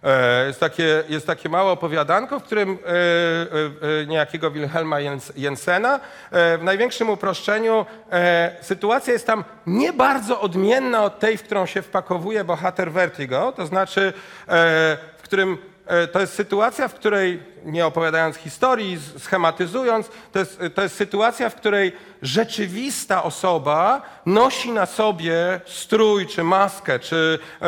[0.04, 5.34] E, Jest takie, jest takie małe opowiadanko, w którym e, e, e, niejakiego Wilhelma Jens,
[5.36, 6.00] Jensena
[6.32, 11.66] e, w największym uproszczeniu e, sytuacja jest tam nie bardzo odmienna od tej, w którą
[11.66, 14.14] się wpakowuje bohater Vertigo, to znaczy
[14.48, 15.73] e, w którym e,
[16.12, 21.56] to jest sytuacja, w której, nie opowiadając historii, schematyzując, to jest, to jest sytuacja, w
[21.56, 21.94] której
[22.24, 27.66] rzeczywista osoba nosi na sobie strój, czy maskę, czy e,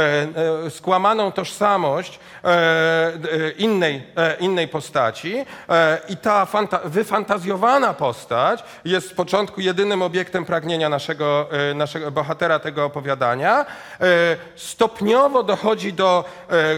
[0.66, 4.04] e, skłamaną tożsamość e, e, innej,
[4.40, 5.46] innej postaci.
[6.10, 12.86] I ta fanta- wyfantazjowana postać jest z początku jedynym obiektem pragnienia naszego, naszego bohatera tego
[12.86, 13.66] opowiadania.
[14.56, 16.26] Stopniowo dochodzi do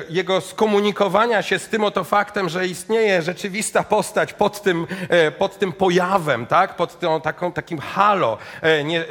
[0.09, 5.60] jego skomunikowania się z tym oto faktem, że istnieje rzeczywista postać pod tym, e, pod
[5.60, 6.76] tym pojawem, tak?
[6.76, 9.05] pod tą, taką, takim halo e, e, nie,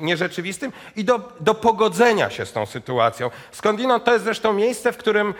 [0.00, 3.30] nierzeczywistym i do, do pogodzenia się z tą sytuacją.
[3.52, 5.34] Skądinąd to jest zresztą miejsce, w którym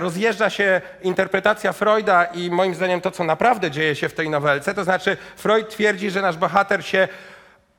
[0.00, 4.74] rozjeżdża się interpretacja Freuda i moim zdaniem to, co naprawdę dzieje się w tej nowelce,
[4.74, 7.08] to znaczy Freud twierdzi, że nasz bohater się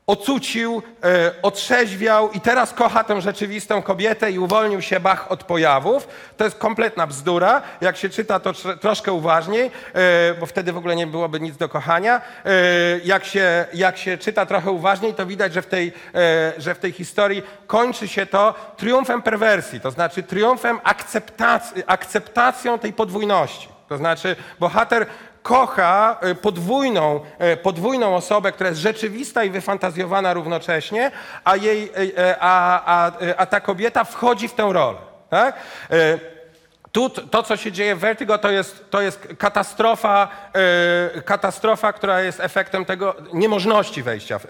[0.06, 6.08] ocucił, e, otrzeźwiał i teraz kocha tę rzeczywistą kobietę i uwolnił się Bach od pojawów.
[6.36, 7.62] To jest kompletna bzdura.
[7.80, 11.56] Jak się czyta to tr- troszkę uważniej, e, bo wtedy w ogóle nie byłoby nic
[11.56, 12.20] do kochania.
[12.44, 12.50] E,
[13.04, 15.92] jak, się, jak się czyta trochę uważniej, to widać, że w, tej,
[16.58, 22.92] że w tej historii kończy się to triumfem perwersji, to znaczy triumfem akceptac- akceptacją tej
[22.92, 23.68] podwójności.
[23.88, 25.06] To znaczy bohater
[25.42, 31.10] kocha e, podwójną, e, podwójną osobę, która jest rzeczywista i wyfantazjowana równocześnie,
[31.44, 34.98] a, jej, e, a, a, a ta kobieta wchodzi w tę rolę.
[35.30, 35.56] Tak?
[36.92, 40.28] Tu to, co się dzieje w Vertigo, to jest, to jest katastrofa,
[41.16, 44.44] e, katastrofa, która jest efektem tego niemożności wejścia, w,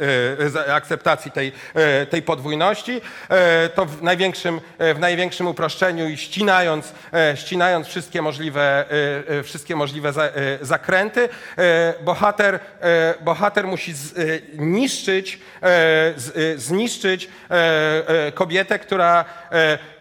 [0.52, 3.00] z- akceptacji tej, e, tej podwójności.
[3.28, 8.84] E, to w największym, e, w największym uproszczeniu i ścinając, e, ścinając wszystkie możliwe,
[9.44, 10.28] wszystkie możliwe za,
[10.60, 11.28] zakręty,
[12.00, 12.60] bohater,
[13.20, 14.14] bohater musi z,
[14.58, 15.40] niszczyć,
[16.16, 17.28] z, zniszczyć
[18.34, 19.24] kobietę, która,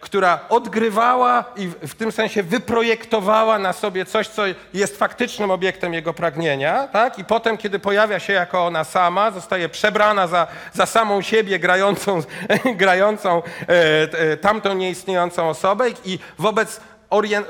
[0.00, 4.42] która odgrywała i w tym sensie wyprojektowała na sobie coś, co
[4.74, 7.18] jest faktycznym obiektem jego pragnienia, tak?
[7.18, 12.22] I potem, kiedy pojawia się jako ona sama, zostaje przebrana za, za samą siebie, grającą,
[12.82, 13.72] grającą e,
[14.12, 16.80] e, tamtą nieistniejącą osobę i wobec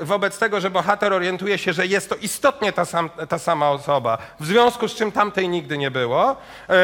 [0.01, 4.17] wobec tego, że bohater orientuje się, że jest to istotnie ta, sam, ta sama osoba,
[4.39, 6.31] w związku z czym tamtej nigdy nie było.
[6.69, 6.75] E,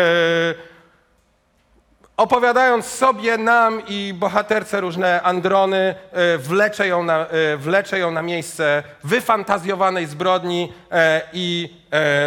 [2.20, 8.22] opowiadając sobie, nam i bohaterce różne androny, e, wlecze ją na, e, wlecze ją na
[8.22, 11.80] miejsce wyfantazjowanej zbrodni e, i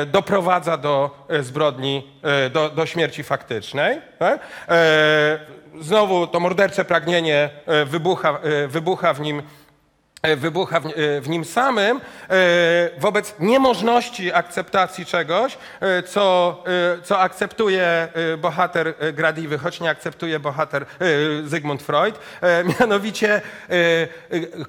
[0.07, 2.11] doprowadza do zbrodni,
[2.53, 4.01] do, do śmierci faktycznej.
[4.19, 4.41] Tak?
[5.81, 7.51] Znowu to mordercze pragnienie
[7.87, 8.39] wybucha,
[8.69, 9.43] wybucha w nim
[10.37, 12.03] wybucha w, e, w nim samym e,
[12.99, 16.57] wobec niemożności akceptacji czegoś, e, co,
[16.99, 20.87] e, co akceptuje e, bohater e, Gradiwy, choć nie akceptuje bohater e,
[21.49, 24.07] Zygmunt Freud, e, mianowicie e, e,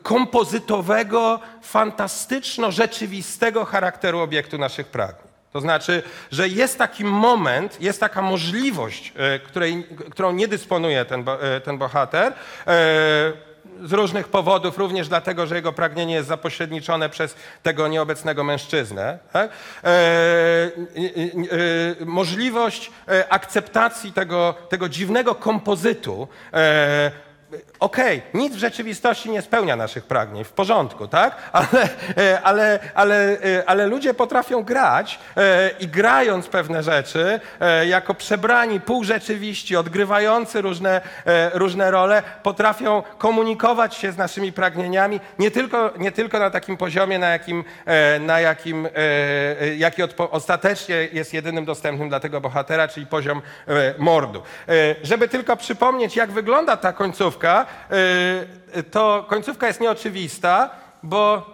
[0.03, 5.33] kompozytowego, fantastyczno-rzeczywistego charakteru obiektu naszych pragnień.
[5.51, 11.25] To znaczy, że jest taki moment, jest taka możliwość, e, której, którą nie dysponuje ten,
[11.41, 12.33] e, ten bohater,
[12.67, 13.52] e,
[13.83, 19.19] z różnych powodów, również dlatego, że jego pragnienie jest zapośredniczone przez tego nieobecnego mężczyznę.
[19.33, 19.51] Tak?
[19.83, 20.71] E, e,
[22.01, 26.27] e, możliwość e, akceptacji tego, tego dziwnego kompozytu.
[27.83, 31.35] Okej, nic w rzeczywistości nie spełnia naszych pragnień, w porządku, tak?
[31.51, 37.39] Ale, e, ale, ale, e, ale ludzie potrafią grać e, i grając pewne rzeczy,
[37.85, 41.01] jako przebrani, półrzeczywiści, odgrywający różne,
[41.53, 47.19] różne role, potrafią komunikować się z naszymi pragnieniami nie tylko, nie tylko na takim poziomie,
[47.19, 47.63] na jakim,
[48.19, 48.87] na jakim
[49.77, 53.41] jaki ostatecznie jest jedynym dostępnym dla tego bohatera, czyli poziom
[53.97, 54.41] mordu.
[55.03, 57.65] Żeby tylko przypomnieć, jak wygląda ta końcówka,
[58.91, 60.69] to końcówka jest nieoczywista,
[61.03, 61.53] bo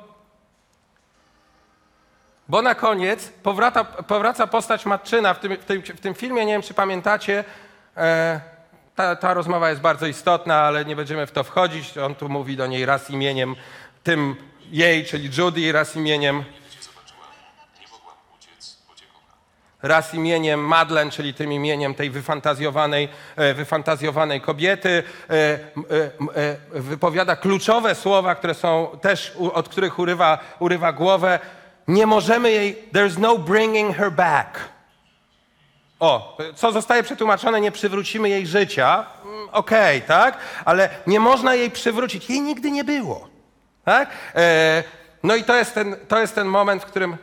[2.50, 6.54] Bo na koniec powraca, powraca postać matczyna w tym, w, tym, w tym filmie, nie
[6.54, 7.44] wiem czy pamiętacie,
[7.98, 8.42] e,
[8.96, 11.98] ta, ta rozmowa jest bardzo istotna, ale nie będziemy w to wchodzić.
[11.98, 13.56] On tu mówi do niej raz imieniem
[14.04, 14.36] tym
[14.72, 16.44] jej, czyli Judy, raz imieniem
[19.82, 25.04] raz imieniem Madeleine, czyli tym imieniem tej wyfantazjowanej, e, wyfantazjowanej kobiety.
[25.30, 31.40] E, e, Wypowiada kluczowe słowa, które są też, od których urywa, urywa głowę.
[31.88, 34.60] Nie możemy jej, there's no bringing her back.
[36.00, 39.06] O, co zostaje przetłumaczone, nie przywrócimy jej życia.
[39.26, 40.38] Mm, Okej, tak?
[40.66, 42.30] Ale nie można jej przywrócić.
[42.30, 43.28] Jej nigdy nie było.
[43.86, 44.10] Tak?
[45.24, 47.18] No i to jest, ten, to jest ten moment, w którym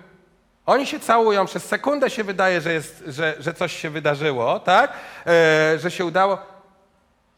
[0.66, 4.92] oni się całują, przez sekundę się wydaje, że, jest, że, że coś się wydarzyło, tak?
[5.26, 6.38] E, że się udało,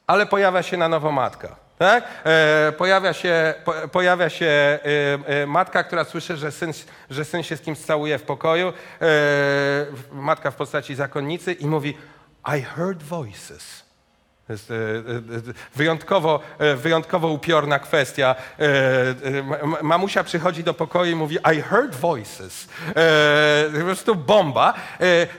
[0.07, 1.57] ale pojawia się na nowo matka.
[1.79, 2.05] Tak?
[2.25, 4.81] E, pojawia się, po, pojawia się e,
[5.27, 6.73] e, matka, która słyszy, że syn,
[7.11, 8.69] że syn się z kimś całuje w pokoju.
[8.69, 9.05] E,
[10.13, 11.99] matka w postaci zakonnicy i mówi:
[12.59, 13.88] I heard voices.
[14.49, 16.41] To jest e, e, e, wyjątkowo,
[16.77, 18.35] wyjątkowo upiorna kwestia.
[19.45, 22.69] Ma- ma- Mamusia przychodzi do pokoju i mówi I heard voices.
[23.79, 24.75] Po prostu bomba.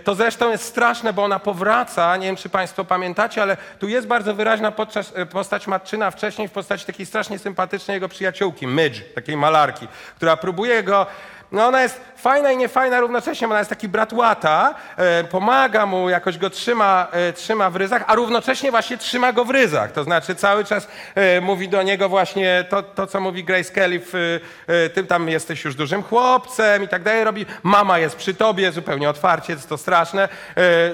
[0.03, 4.07] To zresztą jest straszne, bo ona powraca, nie wiem czy Państwo pamiętacie, ale tu jest
[4.07, 9.37] bardzo wyraźna podczas, postać matczyna wcześniej w postaci takiej strasznie sympatycznej jego przyjaciółki, Midge, takiej
[9.37, 11.07] malarki, która próbuje go
[11.51, 16.09] no ona jest fajna i niefajna równocześnie, bo ona jest taki bratłata, e, pomaga mu,
[16.09, 19.91] jakoś go trzyma, e, trzyma w ryzach, a równocześnie właśnie trzyma go w ryzach.
[19.91, 23.99] To znaczy cały czas e, mówi do niego właśnie to, to co mówi Grace Kelly,
[23.99, 27.23] w, e, ty tam jesteś już dużym chłopcem i tak dalej.
[27.23, 30.29] Robi, mama jest przy tobie, zupełnie otwarcie, jest to straszne,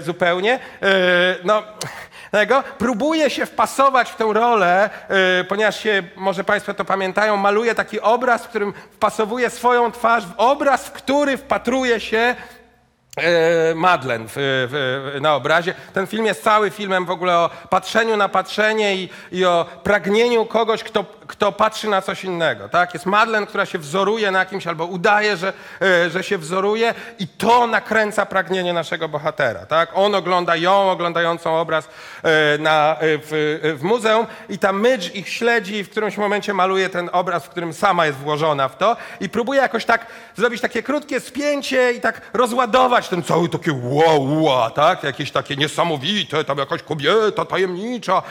[0.01, 0.59] zupełnie.
[1.43, 1.63] No,
[2.35, 4.89] tego, próbuje się wpasować w tę rolę,
[5.39, 10.25] e, ponieważ się, może Państwo to pamiętają, maluje taki obraz, w którym wpasowuje swoją twarz
[10.25, 12.35] w obraz, w który wpatruje się
[13.17, 15.73] e, Madeleine w, w, na obrazie.
[15.93, 20.45] Ten film jest cały filmem w ogóle o patrzeniu na patrzenie i, i o pragnieniu
[20.45, 22.69] kogoś, kto, kto patrzy na coś innego.
[22.69, 22.93] Tak?
[22.93, 27.27] Jest Madeleine, która się wzoruje na kimś albo udaje, że, e, że się wzoruje i
[27.27, 29.65] to nakręca pragnienie naszego bohatera.
[29.65, 29.89] Tak?
[29.93, 31.89] On ogląda ją, oglądającą obraz
[32.23, 36.53] e, na, e, w, w muzeum i ta Midge ich śledzi i w którymś momencie
[36.53, 40.05] maluje ten obraz, w którym sama jest włożona w to i próbuje jakoś tak
[40.35, 45.03] zrobić takie krótkie spięcie i tak rozładować ten cały takie wow, wow tak?
[45.03, 48.21] Jakieś takie niesamowite, tam jakaś kobieta tajemnicza.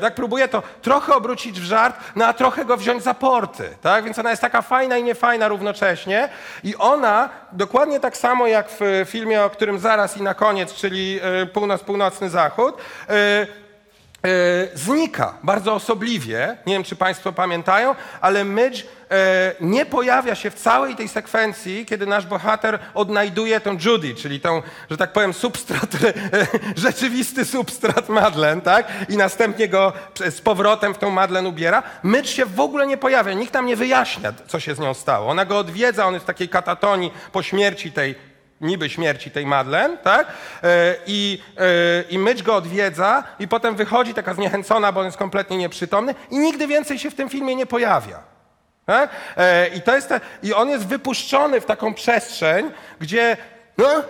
[0.00, 4.04] Tak próbuje to trochę obrócić w żart, no a trochę go wziąć za porty, tak?
[4.04, 6.28] Więc ona jest taka fajna i niefajna równocześnie
[6.64, 11.20] i ona dokładnie tak samo jak w filmie, o którym zaraz i na koniec, czyli
[11.22, 12.74] e, Północ, Północny Zachód,
[13.08, 13.46] e, e,
[14.74, 16.56] znika bardzo osobliwie.
[16.66, 18.99] Nie wiem, czy Państwo pamiętają, ale Midge e,
[19.60, 24.62] nie pojawia się w całej tej sekwencji, kiedy nasz bohater odnajduje tę Judy, czyli tą,
[24.90, 26.10] że tak powiem, substrat, e,
[26.76, 28.86] rzeczywisty substrat Madeleine, tak?
[29.08, 29.92] I następnie go
[30.30, 31.82] z powrotem w tą Madeleine ubiera.
[32.04, 35.30] Midge się w ogóle nie pojawia, nikt nam nie wyjaśnia, co się z nią stało.
[35.30, 38.30] Ona go odwiedza, on jest w takiej katatonii po śmierci tej
[38.60, 40.26] niby śmierci tej Madeleine, tak?
[40.62, 45.18] E, I, e, I Mitch go odwiedza i potem wychodzi taka zniechęcona, bo on jest
[45.18, 48.29] kompletnie nieprzytomny i nigdy więcej się w tym filmie nie pojawia.
[48.90, 49.10] Tak?
[49.74, 52.70] I, to jest te, I on jest wypuszczony w taką przestrzeń,
[53.00, 53.36] gdzie
[53.78, 54.02] no, e,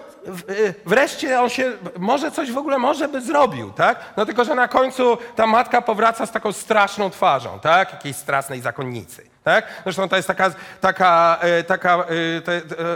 [0.87, 3.99] wreszcie on się, może coś w ogóle może by zrobił, tak?
[4.17, 7.93] No tylko, że na końcu ta matka powraca z taką straszną twarzą, tak?
[7.93, 9.31] Jakiejś strasznej zakonnicy.
[9.45, 9.65] Tak?
[9.85, 10.51] Zresztą to jest taka,
[10.81, 12.05] taka, e, taka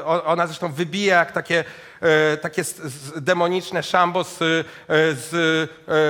[0.04, 1.64] o- ona zresztą wybija jak takie,
[2.42, 5.34] takie s- s- demoniczne szambo z, e, z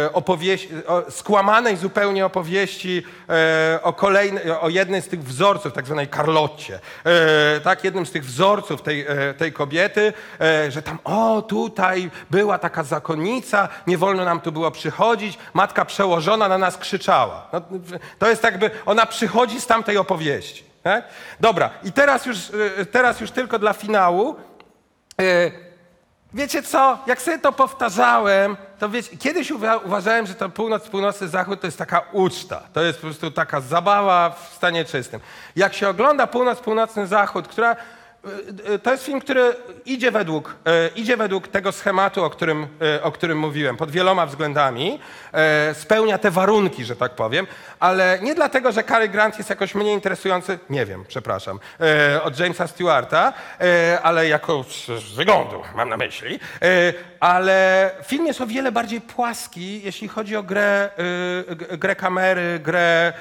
[0.06, 0.68] e, opowieści,
[1.10, 6.80] skłamanej zupełnie opowieści e, o, kolejnej, o jednym z tych wzorców, tak zwanej Karlotcie.
[7.04, 12.10] E, Tak, jednym z tych wzorców tej, e, tej kobiety, e, że tam, o, tutaj
[12.30, 17.48] była taka zakonnica, nie wolno nam tu było przychodzić, matka przełożona na nas krzyczała.
[17.52, 17.60] No,
[18.18, 20.64] to jest jakby, ona przychodzi z tamtej opowieści.
[20.82, 21.04] Tak?
[21.40, 22.36] Dobra, i teraz już,
[22.80, 24.36] e, teraz już tylko dla finału.
[26.34, 31.28] Wiecie co, jak sobie to powtarzałem, to wiecie, kiedyś uwa- uważałem, że to północ, północny
[31.28, 32.60] zachód to jest taka uczta.
[32.72, 35.20] To jest po prostu taka zabawa w stanie czystym.
[35.56, 37.76] Jak się ogląda północ, północny zachód, która
[38.82, 42.66] to jest film, który idzie według, y, idzie według tego schematu, o którym,
[43.02, 45.00] o którym mówiłem, pod wieloma względami.
[45.72, 47.46] Spełnia te warunki, że tak powiem,
[47.80, 51.60] ale nie dlatego, że Cary Grant jest jakoś mniej interesujący, nie wiem, przepraszam,
[52.22, 53.32] od Jamesa Stewarta,
[54.02, 54.64] ale jako
[55.08, 56.40] z wyglądu mam na myśli,
[57.20, 60.90] ale film jest o wiele bardziej płaski, jeśli chodzi o grę,
[61.78, 63.12] grę kamery, grę,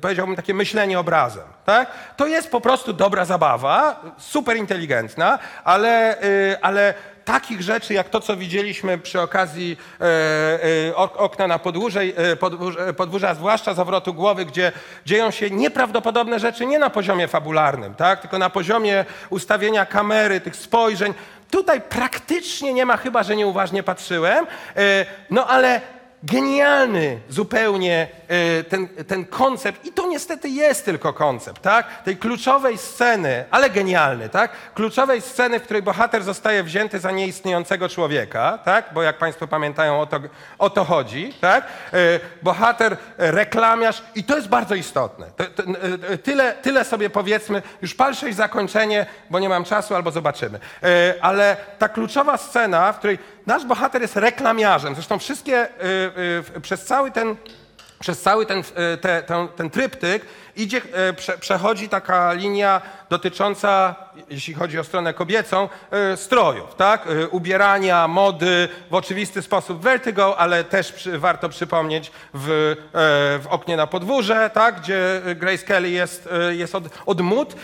[0.00, 1.44] powiedziałbym takie myślenie obrazem.
[1.64, 1.90] Tak?
[2.16, 8.20] To jest po prostu dobra zabawa, super inteligentna, ale, y, ale takich rzeczy jak to,
[8.20, 12.00] co widzieliśmy przy okazji e, ok- okna na podwórze,
[12.40, 14.72] podwórze, podwórza, zwłaszcza zawrotu głowy, gdzie
[15.06, 18.20] dzieją się nieprawdopodobne rzeczy nie na poziomie fabularnym, tak?
[18.20, 21.14] tylko na poziomie ustawienia kamery, tych spojrzeń.
[21.50, 24.46] Tutaj praktycznie nie ma, chyba że nieuważnie patrzyłem,
[25.30, 25.80] no ale
[26.22, 32.02] genialny zupełnie e, ten, ten koncept, i to niestety jest tylko koncept, tak?
[32.02, 34.50] Tej kluczowej sceny, ale genialny, tak?
[34.74, 38.84] Kluczowej sceny, w której bohater zostaje wzięty za nieistniejącego człowieka, tak?
[38.94, 40.20] Bo jak Państwo pamiętają, o to,
[40.58, 41.64] o to chodzi, tak?
[41.92, 45.26] E, Bohater, e, reklamiarz, i to jest bardzo istotne.
[45.36, 45.62] To, to,
[46.08, 50.58] e, tyle, tyle sobie powiedzmy, już palsze zakończenie, bo nie mam czasu, albo zobaczymy.
[50.82, 55.68] E, Ale ta kluczowa scena, w której nasz bohater jest reklamiarzem, zresztą wszystkie e,
[56.56, 57.36] e, przez cały ten
[57.98, 60.26] przez cały ten, e, te, ten, ten tryptyk
[60.56, 63.94] idzie, e, prze, przechodzi taka linia dotycząca,
[64.30, 67.06] jeśli chodzi o stronę kobiecą, e, strojów, tak?
[67.06, 72.76] E, Ubierania, mody, w oczywisty sposób Vertigo, ale też przy, warto przypomnieć w,
[73.42, 74.80] w oknie na podwórze, tak?
[74.80, 77.54] Gdzie Grace Kelly jest, jest od, od mód.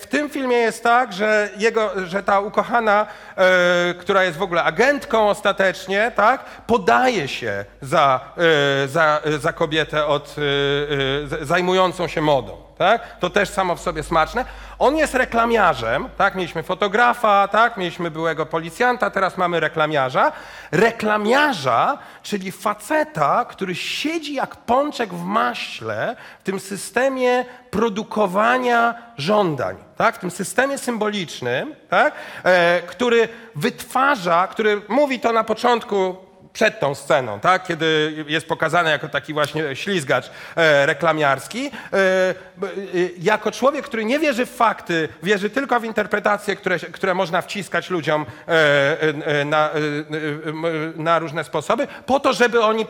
[0.00, 3.06] W tym filmie jest tak, że, jego, że ta ukochana,
[4.00, 6.44] która jest w ogóle agentką ostatecznie, tak?
[6.66, 8.20] Podaje się za,
[8.86, 10.36] za, za kobietę od,
[11.42, 12.31] zajmującą się modą.
[12.78, 13.18] Tak?
[13.18, 14.44] To też samo w sobie smaczne.
[14.78, 16.34] On jest reklamiarzem, tak?
[16.34, 17.76] Mieliśmy fotografa, tak?
[17.76, 20.32] Mieliśmy byłego policjanta, teraz mamy reklamiarza.
[20.72, 30.16] Reklamiarza, czyli faceta, który siedzi jak pączek w maśle w tym systemie produkowania żądań, tak?
[30.16, 32.14] w tym systemie symbolicznym, tak?
[32.44, 37.66] E, który wytwarza, który mówi to na początku przed tą sceną, tak?
[37.66, 42.34] kiedy jest pokazany jako taki właśnie ślizgacz e, reklamiarski, e, e,
[43.18, 47.90] jako człowiek, który nie wierzy w fakty, wierzy tylko w interpretacje, które, które można wciskać
[47.90, 48.26] ludziom
[49.44, 49.70] na,
[50.96, 52.86] na różne sposoby, po to, żeby oni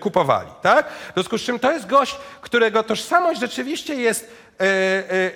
[0.00, 0.50] kupowali.
[0.62, 0.88] Tak?
[0.88, 4.30] W związku z czym to jest gość, którego tożsamość rzeczywiście jest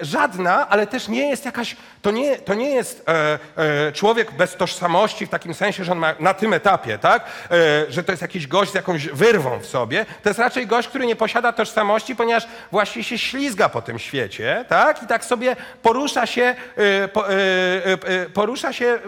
[0.00, 4.56] żadna, ale też nie jest jakaś, to nie, to nie jest e, e, człowiek bez
[4.56, 8.22] tożsamości w takim sensie, że on ma na tym etapie, tak, e, że to jest
[8.22, 10.06] jakiś gość z jakąś wyrwą w sobie.
[10.22, 14.64] To jest raczej gość, który nie posiada tożsamości, ponieważ właśnie się ślizga po tym świecie,
[14.68, 18.98] tak, i tak sobie porusza się, e, po, e, e, e, porusza się e,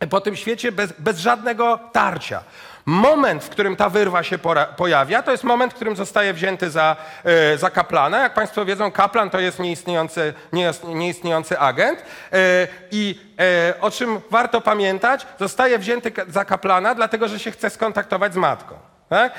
[0.00, 2.42] e, po tym świecie bez, bez żadnego tarcia.
[2.88, 4.38] Moment, w którym ta wyrwa się
[4.76, 8.18] pojawia, to jest moment, w którym zostaje wzięty za, e, za kaplana.
[8.18, 11.98] Jak Państwo wiedzą, kaplan to jest nieistniejący, nieist- nieistniejący agent.
[12.32, 17.70] E, I e, o czym warto pamiętać, zostaje wzięty za kaplana, dlatego że się chce
[17.70, 18.74] skontaktować z matką.
[19.08, 19.32] Tak?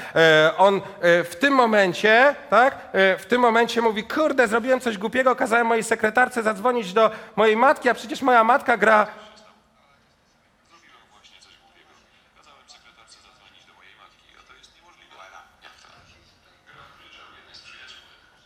[0.57, 2.77] On w tym momencie, tak?
[2.93, 7.89] W tym momencie mówi, kurde, zrobiłem coś głupiego, kazałem mojej sekretarce zadzwonić do mojej matki,
[7.89, 9.07] a przecież moja matka gra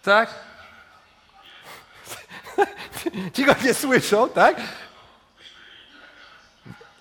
[0.04, 0.30] Tak?
[3.34, 4.56] Ci go nie słyszą, tak?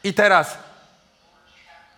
[0.04, 0.58] I teraz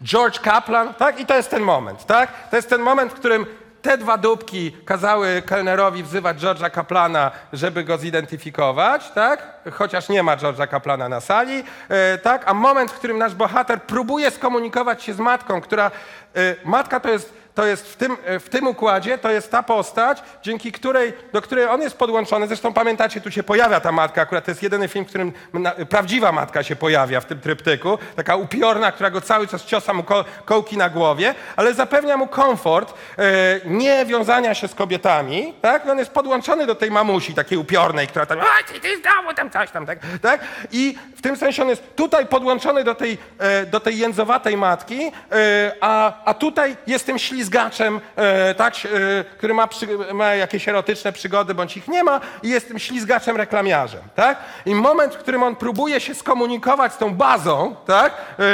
[0.02, 1.20] George Kaplan, tak?
[1.20, 2.48] I to jest ten moment, tak?
[2.50, 3.46] To jest ten moment, w którym
[3.82, 9.46] te dwa dupki kazały kelnerowi wzywać George'a Kaplana, żeby go zidentyfikować, tak?
[9.72, 12.42] Chociaż nie ma George'a Kaplana na sali, e, tak?
[12.46, 15.90] A moment, w którym nasz bohater próbuje skomunikować się z matką, która...
[16.36, 20.22] E, matka to jest to jest w tym, w tym układzie, to jest ta postać,
[20.42, 22.46] dzięki której, do której on jest podłączony.
[22.46, 25.70] Zresztą pamiętacie, tu się pojawia ta matka, akurat to jest jedyny film, w którym na,
[25.70, 27.98] prawdziwa matka się pojawia w tym tryptyku.
[28.16, 32.26] Taka upiorna, która go cały czas ciosa mu ko, kołki na głowie, ale zapewnia mu
[32.26, 33.24] komfort e,
[33.64, 35.86] nie wiązania się z kobietami, tak?
[35.86, 39.34] I on jest podłączony do tej mamusi, takiej upiornej, która tam, a ty, ty znowu
[39.34, 39.98] tam coś tam, tak?
[40.22, 40.40] tak?
[40.72, 45.00] I w tym sensie on jest tutaj podłączony do tej, e, do tej jędzowatej matki,
[45.32, 50.68] e, a, a tutaj jest tym ślizgaczem, e, tak, e, który ma, przy, ma jakieś
[50.68, 54.38] erotyczne przygody, bądź ich nie ma i jest tym ślizgaczem reklamiarzem, tak?
[54.66, 58.12] I moment, w którym on próbuje się skomunikować z tą bazą, tak?
[58.38, 58.44] E,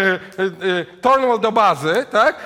[1.14, 2.36] e, e, do bazy, tak?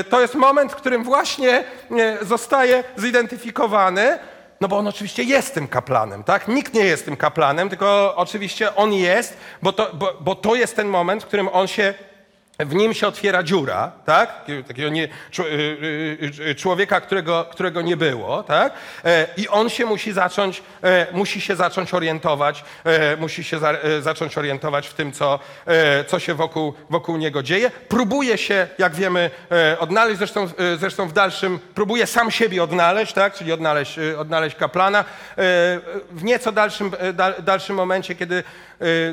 [0.00, 4.18] E, to jest moment, w którym właśnie e, zostaje zidentyfikowany,
[4.60, 6.48] no bo on oczywiście jest tym kaplanem, tak?
[6.48, 10.76] Nikt nie jest tym kaplanem, tylko oczywiście on jest, bo to, bo, bo to jest
[10.76, 11.94] ten moment, w którym on się
[12.58, 14.44] w nim się otwiera dziura, tak?
[14.68, 15.08] Takiego- nie, y,
[15.42, 18.72] y, y, człowieka, którego, którego nie było, tak?
[19.04, 23.72] E, I on się musi zacząć, e, musi się zacząć orientować, e, musi się za,
[24.00, 25.38] zacząć orientować w tym, co,
[26.06, 27.70] co się wokół, wokół niego dzieje.
[27.88, 29.30] Próbuje się, jak wiemy,
[29.78, 30.48] odnaleźć, zresztą,
[30.78, 33.34] zresztą w dalszym, próbuje sam siebie odnaleźć, tak?
[33.34, 35.04] Czyli odnaleźć, odnaleźć kaplana.
[36.10, 38.42] W nieco dalszym, dal, dalszym momencie, kiedy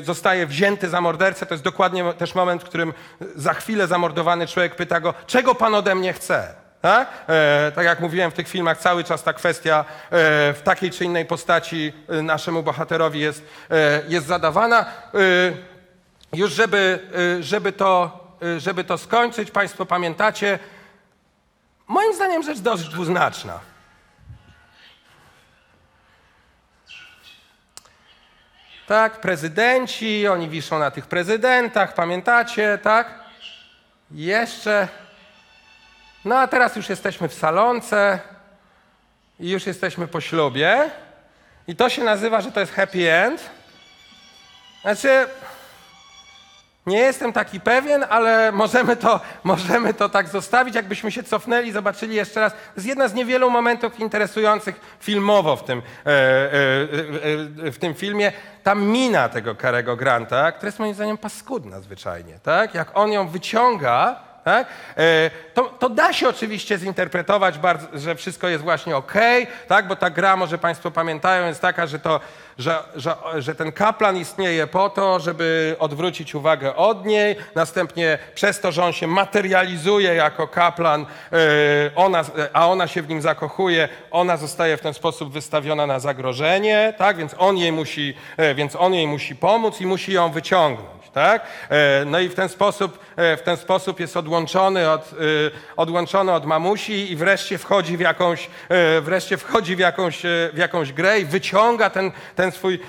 [0.02, 2.92] zostaje wzięty za mordercę, to jest dokładnie też moment, w którym
[3.36, 6.62] za chwilę zamordowany człowiek pyta go, czego pan ode mnie chce?
[6.82, 7.08] Tak?
[7.28, 9.84] E, tak jak mówiłem w tych filmach, cały czas ta kwestia e,
[10.52, 14.80] w takiej czy innej postaci e, naszemu bohaterowi jest, e, jest zadawana.
[14.80, 14.86] E,
[16.32, 17.08] już żeby,
[17.38, 18.22] e, żeby, to,
[18.58, 20.58] żeby to skończyć, Państwo pamiętacie,
[21.88, 23.71] moim zdaniem rzecz dość dwuznaczna.
[28.92, 33.14] Tak, prezydenci, oni wiszą na tych prezydentach, pamiętacie, tak?
[34.10, 34.88] Jeszcze.
[36.24, 38.18] No a teraz już jesteśmy w salonce
[39.40, 40.90] i już jesteśmy po ślubie.
[41.68, 43.50] I to się nazywa, że to jest happy end.
[44.82, 45.26] Znaczy,
[46.86, 50.74] nie jestem taki pewien, ale możemy to, możemy to tak zostawić.
[50.74, 52.52] Jakbyśmy się cofnęli, zobaczyli jeszcze raz.
[52.52, 57.78] To jest jedna z niewielu momentów interesujących filmowo w tym, e, e, e, e, w
[57.78, 58.32] tym filmie.
[58.62, 62.38] Ta mina tego Karego Granta, która jest moim zdaniem paskudna zwyczajnie.
[62.42, 62.74] Tak?
[62.74, 64.66] Jak on ją wyciąga, tak?
[64.96, 69.86] E, To, to da się oczywiście zinterpretować, bardzo, że wszystko jest właśnie okej, tak?
[69.88, 72.20] bo ta gra, może Państwo pamiętają, jest taka, że, to,
[72.58, 78.60] że, że, że ten kaplan istnieje po to, żeby odwrócić uwagę od niej, następnie przez
[78.60, 81.36] to, że on się materializuje jako kaplan, e,
[81.94, 86.94] ona, a ona się w nim zakochuje, ona zostaje w ten sposób wystawiona na zagrożenie,
[86.98, 87.16] tak?
[87.16, 91.01] więc, on jej musi, e, więc on jej musi pomóc i musi ją wyciągnąć.
[91.12, 91.46] Tak?
[91.70, 95.14] E, No i w ten sposób, e, w ten sposób jest odłączony od, e,
[95.76, 98.50] odłączony od mamusi i wreszcie wchodzi w jakąś,
[99.02, 102.80] wreszcie wchodzi w jakąś, w jakąś grę i wyciąga ten, ten, swój,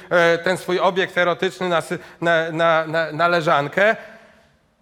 [0.43, 1.81] ten swój obiekt erotyczny na,
[2.21, 3.95] na, na, na, na leżankę.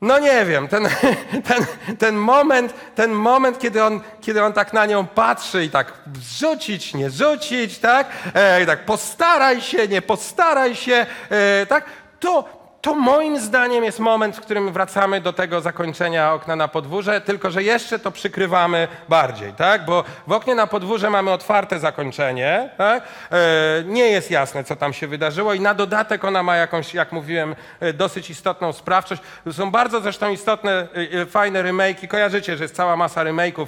[0.01, 0.87] No nie wiem, ten,
[1.47, 1.65] ten,
[1.97, 5.93] ten, moment, ten moment, kiedy on, kiedy on tak na nią patrzy i tak
[6.39, 8.07] rzucić, nie rzucić, tak?
[8.33, 11.85] E, tak postaraj się, nie postaraj się, e, tak?
[12.19, 17.21] To, to moim zdaniem jest moment, w którym wracamy do tego zakończenia okna na podwórze,
[17.21, 19.85] tylko że jeszcze to przykrywamy bardziej, tak?
[19.85, 23.03] Bo w oknie na podwórze mamy otwarte zakończenie, tak?
[23.31, 23.37] E,
[23.85, 27.55] nie jest jasne, co tam się wydarzyło i na dodatek ona ma jakąś, jak mówiłem,
[27.79, 29.21] e, dosyć istotną sprawczość.
[29.51, 30.87] Są bardzo zresztą istotne,
[31.21, 32.07] e, fajne remake'i.
[32.07, 33.67] Kojarzycie, że jest cała masa remake'ów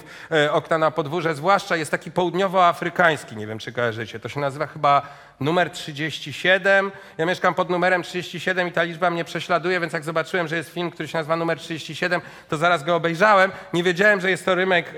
[0.52, 4.20] okna na podwórze, zwłaszcza jest taki południowoafrykański, nie wiem czy kojarzycie.
[4.20, 5.02] To się nazywa chyba
[5.40, 6.92] numer 37.
[7.18, 10.70] Ja mieszkam pod numerem 37 i ta liczba mnie prześladuje, więc jak zobaczyłem, że jest
[10.74, 13.52] film, który się nazywa numer 37, to zaraz go obejrzałem.
[13.74, 14.90] Nie wiedziałem, że jest to remake.
[14.90, 14.94] e,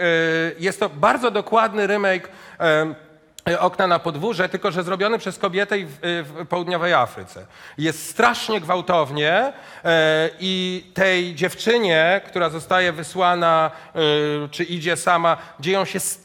[0.59, 2.29] Jest to bardzo dokładny remake
[2.59, 2.95] e,
[3.59, 7.45] Okna na podwórze, tylko że zrobiony przez kobietę w, w południowej Afryce.
[7.77, 13.99] Jest strasznie gwałtownie e, i tej dziewczynie, która zostaje wysłana, e,
[14.51, 16.24] czy idzie sama, dzieją się, s- e, o-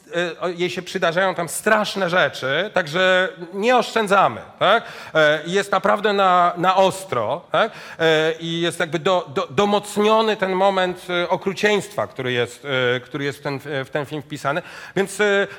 [0.55, 4.41] jej się przydarzają tam straszne rzeczy, także nie oszczędzamy.
[4.59, 4.83] Tak?
[5.15, 7.71] E, jest naprawdę na, na ostro tak?
[7.99, 13.23] E, i jest jakby do, do, domocniony ten moment e, okrucieństwa, który jest, e, który
[13.25, 14.61] jest w, ten, w ten film wpisany.
[14.95, 15.17] Więc,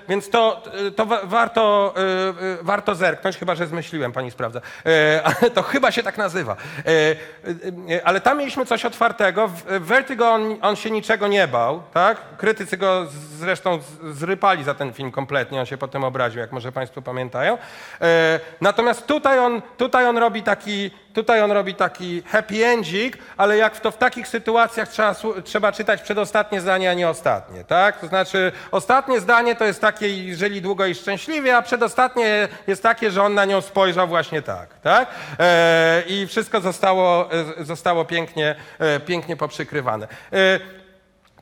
[0.09, 0.63] więc to,
[0.97, 1.95] to wa- warto,
[2.63, 4.61] warto zerknąć, chyba że zmyśliłem, pani sprawdza.
[4.87, 6.57] E, Ale to chyba się tak nazywa.
[8.05, 9.49] Ale tam mieliśmy coś otwartego.
[9.49, 11.83] W Vertigo on, on się niczego nie bał.
[11.95, 12.37] Tak?
[12.37, 13.07] Krytycy go
[13.39, 15.61] zresztą z- zrypali za ten film kompletnie.
[15.61, 17.59] On się potem obraził, jak może państwo pamiętają.
[18.01, 23.57] E, Natomiast tutaj on, tutaj on robi taki Tutaj on robi taki happy endzik, ale
[23.57, 25.15] jak to w takich sytuacjach trzeba,
[25.45, 28.01] trzeba czytać przedostatnie zdanie, a nie ostatnie, tak?
[28.01, 33.11] To znaczy ostatnie zdanie to jest takie, żyli długo i szczęśliwie, a przedostatnie jest takie,
[33.11, 35.09] że on na nią spojrzał właśnie tak, tak?
[35.39, 38.55] E, I wszystko zostało, e, zostało pięknie,
[39.07, 40.09] pięknie poprzykrywane.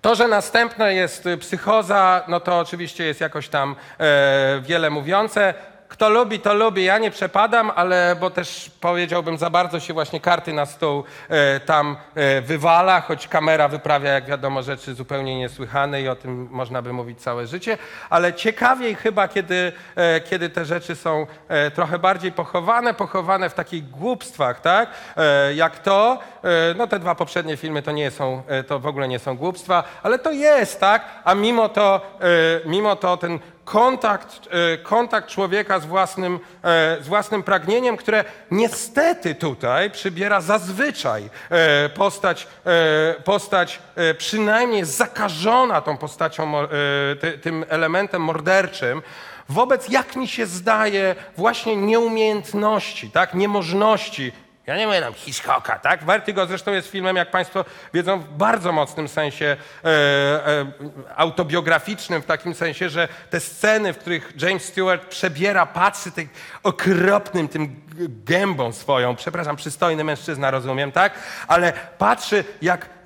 [0.01, 5.55] To, że następne jest y, psychoza, no to oczywiście jest jakoś tam e, wiele mówiące.
[5.91, 6.85] Kto lubi, to lubi.
[6.85, 11.61] Ja nie przepadam, ale bo też powiedziałbym, za bardzo się właśnie karty na stół e,
[11.61, 16.83] tam e, wywala, choć kamera wyprawia, jak wiadomo, rzeczy zupełnie niesłychane i o tym można
[16.83, 17.79] by mówić całe życie.
[18.11, 23.55] Ale ciekawiej chyba, kiedy, e, kiedy te rzeczy są e, trochę bardziej pochowane, pochowane w
[23.55, 24.91] takich głupstwach, tak?
[25.17, 26.19] E, jak to,
[26.77, 29.85] no te dwa poprzednie filmy to nie są, e, to w ogóle nie są głupstwa,
[30.03, 31.05] ale to jest, tak?
[31.25, 37.09] A mimo to, e, mimo to ten kontakt, e, kontakt człowieka z własnym, e, z
[37.09, 45.97] własnym pragnieniem, które niestety tutaj przybiera zazwyczaj e, postać, e, postać e, przynajmniej zakażona tą
[45.97, 46.67] postacią, e,
[47.43, 49.03] tym elementem morderczym,
[49.49, 54.33] wobec, jak mi się zdaje, właśnie nieumiejętności, tak, niemożności
[54.67, 56.05] ja nie mówię tam Hitchcocka, tak?
[56.05, 57.65] Vertigo zresztą jest filmem, jak Państwo
[57.95, 60.67] wiedzą, w bardzo mocnym sensie e, e,
[61.17, 66.29] autobiograficznym, w takim sensie, że te sceny, w których James Stewart przebiera, patrzy tym
[66.63, 67.81] okropnym, tym
[68.25, 71.13] gębą swoją, przepraszam, przystojny mężczyzna, rozumiem, tak?
[71.49, 73.00] Ale patrzy, jak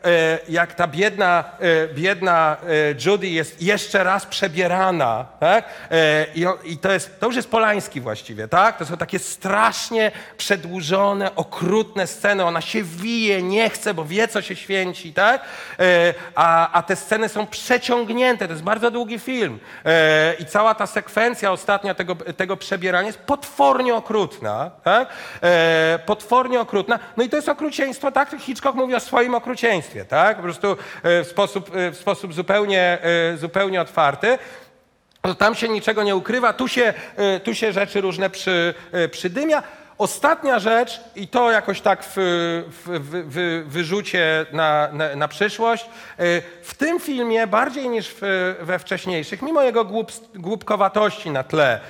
[0.48, 2.66] jak ta biedna, e, biedna e,
[3.06, 5.64] Judy jest jeszcze raz przebierana, tak?
[5.90, 6.26] E,
[6.64, 8.78] I, to, jest, to już jest Polański właściwie, tak?
[8.78, 12.44] To są takie strasznie przedłużone, okrutne sceny.
[12.44, 15.42] Ona się wije, nie chce, bo wie, co się święci, tak?
[15.80, 18.46] E, A, a te sceny są przeciągnięte.
[18.46, 19.58] To jest bardzo długi film.
[19.84, 25.08] E, I cała ta sekwencja ostatnia tego, tego przebierania jest potwornie okrutna, tak?
[25.42, 26.98] E, Potwornie okrutna.
[27.16, 28.36] No i to jest okrucieństwo, tak?
[28.40, 30.36] Hitchcock mówi o swoim okrucieństwie, tak?
[30.36, 34.38] Po prostu e, w sposób, e, w sposób zupełnie, e, zupełnie otwarty.
[35.22, 36.94] To tam się niczego nie ukrywa, tu się,
[37.44, 38.74] tu się rzeczy różne przy,
[39.10, 39.62] przydymia.
[39.98, 45.86] Ostatnia rzecz, i to jakoś tak w, w, w, wyrzucie na, na, na przyszłość,
[46.62, 51.80] w tym filmie bardziej niż w, we wcześniejszych, mimo jego głup, głupkowatości na tle,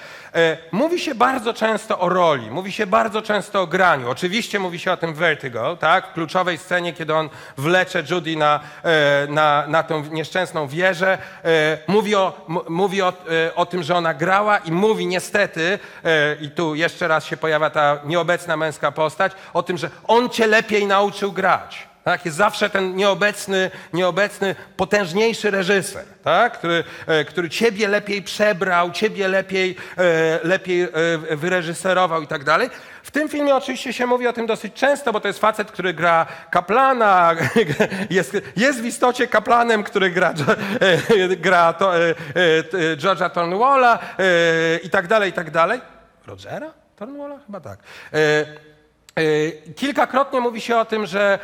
[0.73, 4.11] mówi się bardzo często o roli, mówi się bardzo często o graniu.
[4.11, 6.11] Oczywiście mówi się o tym Vertigo, tak?
[6.11, 11.19] w kluczowej scenie, kiedy on wlecze Judy na, e, na, na tą nieszczęsną wieżę.
[11.45, 16.37] E, Mówi, o, mówi o, e, o tym, że ona grała i mówi niestety, e,
[16.41, 20.47] i tu jeszcze raz się pojawia ta nieobecna męska postać, o tym, że on cię
[20.47, 21.94] lepiej nauczył grać.
[22.05, 26.59] Tak, jest zawsze ten nieobecny, nieobecny, potężniejszy reżyser, tak?
[26.59, 30.89] który, e, który ciebie lepiej przebrał, ciebie lepiej, e, lepiej e,
[31.37, 32.71] wyreżyserował i tak dalej.
[33.03, 35.95] W tym filmie oczywiście się mówi o tym dosyć często, bo to jest facet, który
[35.95, 37.35] gra kaplana,
[38.11, 40.35] jest, jest w istocie kaplanem, który gra,
[41.39, 41.93] gra to,
[42.97, 45.81] George'a Cornwalla e, i tak dalej, i tak dalej.
[46.27, 46.71] Rogera?
[46.99, 47.39] Cornwalla?
[47.47, 47.79] Chyba tak.
[49.19, 51.39] E, Kilkakrotnie mówi się o tym, że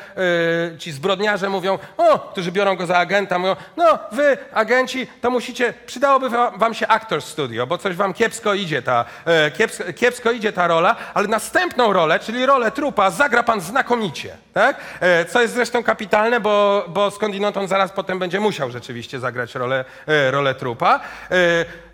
[0.74, 5.30] e, ci zbrodniarze mówią, o, którzy biorą go za agenta, mówią, no wy, agenci, to
[5.30, 9.84] musicie, przydałoby wa- wam się actor studio, bo coś wam kiepsko idzie ta, e, kiepsko,
[9.92, 14.76] kiepsko idzie ta rola, ale następną rolę, czyli rolę trupa, zagra pan znakomicie, tak?
[15.00, 19.54] E, Co jest zresztą kapitalne, bo, bo skądinąd on zaraz potem będzie musiał rzeczywiście zagrać
[19.54, 21.00] rolę, e, rolę trupa.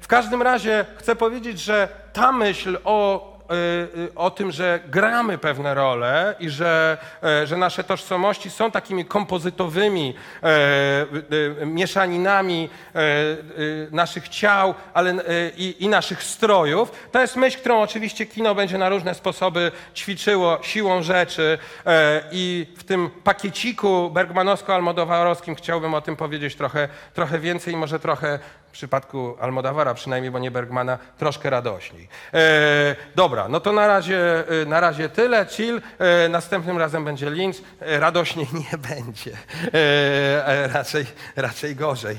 [0.01, 3.36] W każdym razie chcę powiedzieć, że ta myśl o y, y,
[4.15, 10.15] o tym, że gramy pewne role i że, e, że nasze tożsamości są takimi kompozytowymi
[10.43, 10.49] e,
[11.33, 13.01] y, y, mieszaninami e,
[13.59, 15.15] y, naszych ciał ale,
[15.57, 17.09] i, i naszych strojów.
[17.13, 21.59] To jest myśl, którą oczywiście kino będzie na różne sposoby ćwiczyło siłą rzeczy
[22.33, 28.39] i w tym pakieciku bergmanowsko-almodowarowskim chciałbym o tym powiedzieć trochę, trochę więcej i może trochę
[28.77, 32.09] w przypadku Almodawara przynajmniej, bo nie Bergmana, troszkę radośniej.
[32.35, 35.47] E, dobra, no to na razie, e, na razie tyle.
[35.47, 35.81] Chill.
[35.99, 37.57] E, następnym razem będzie Lynch.
[37.81, 39.33] E, radośniej nie będzie.
[39.33, 42.15] E, e, raczej, raczej gorzej.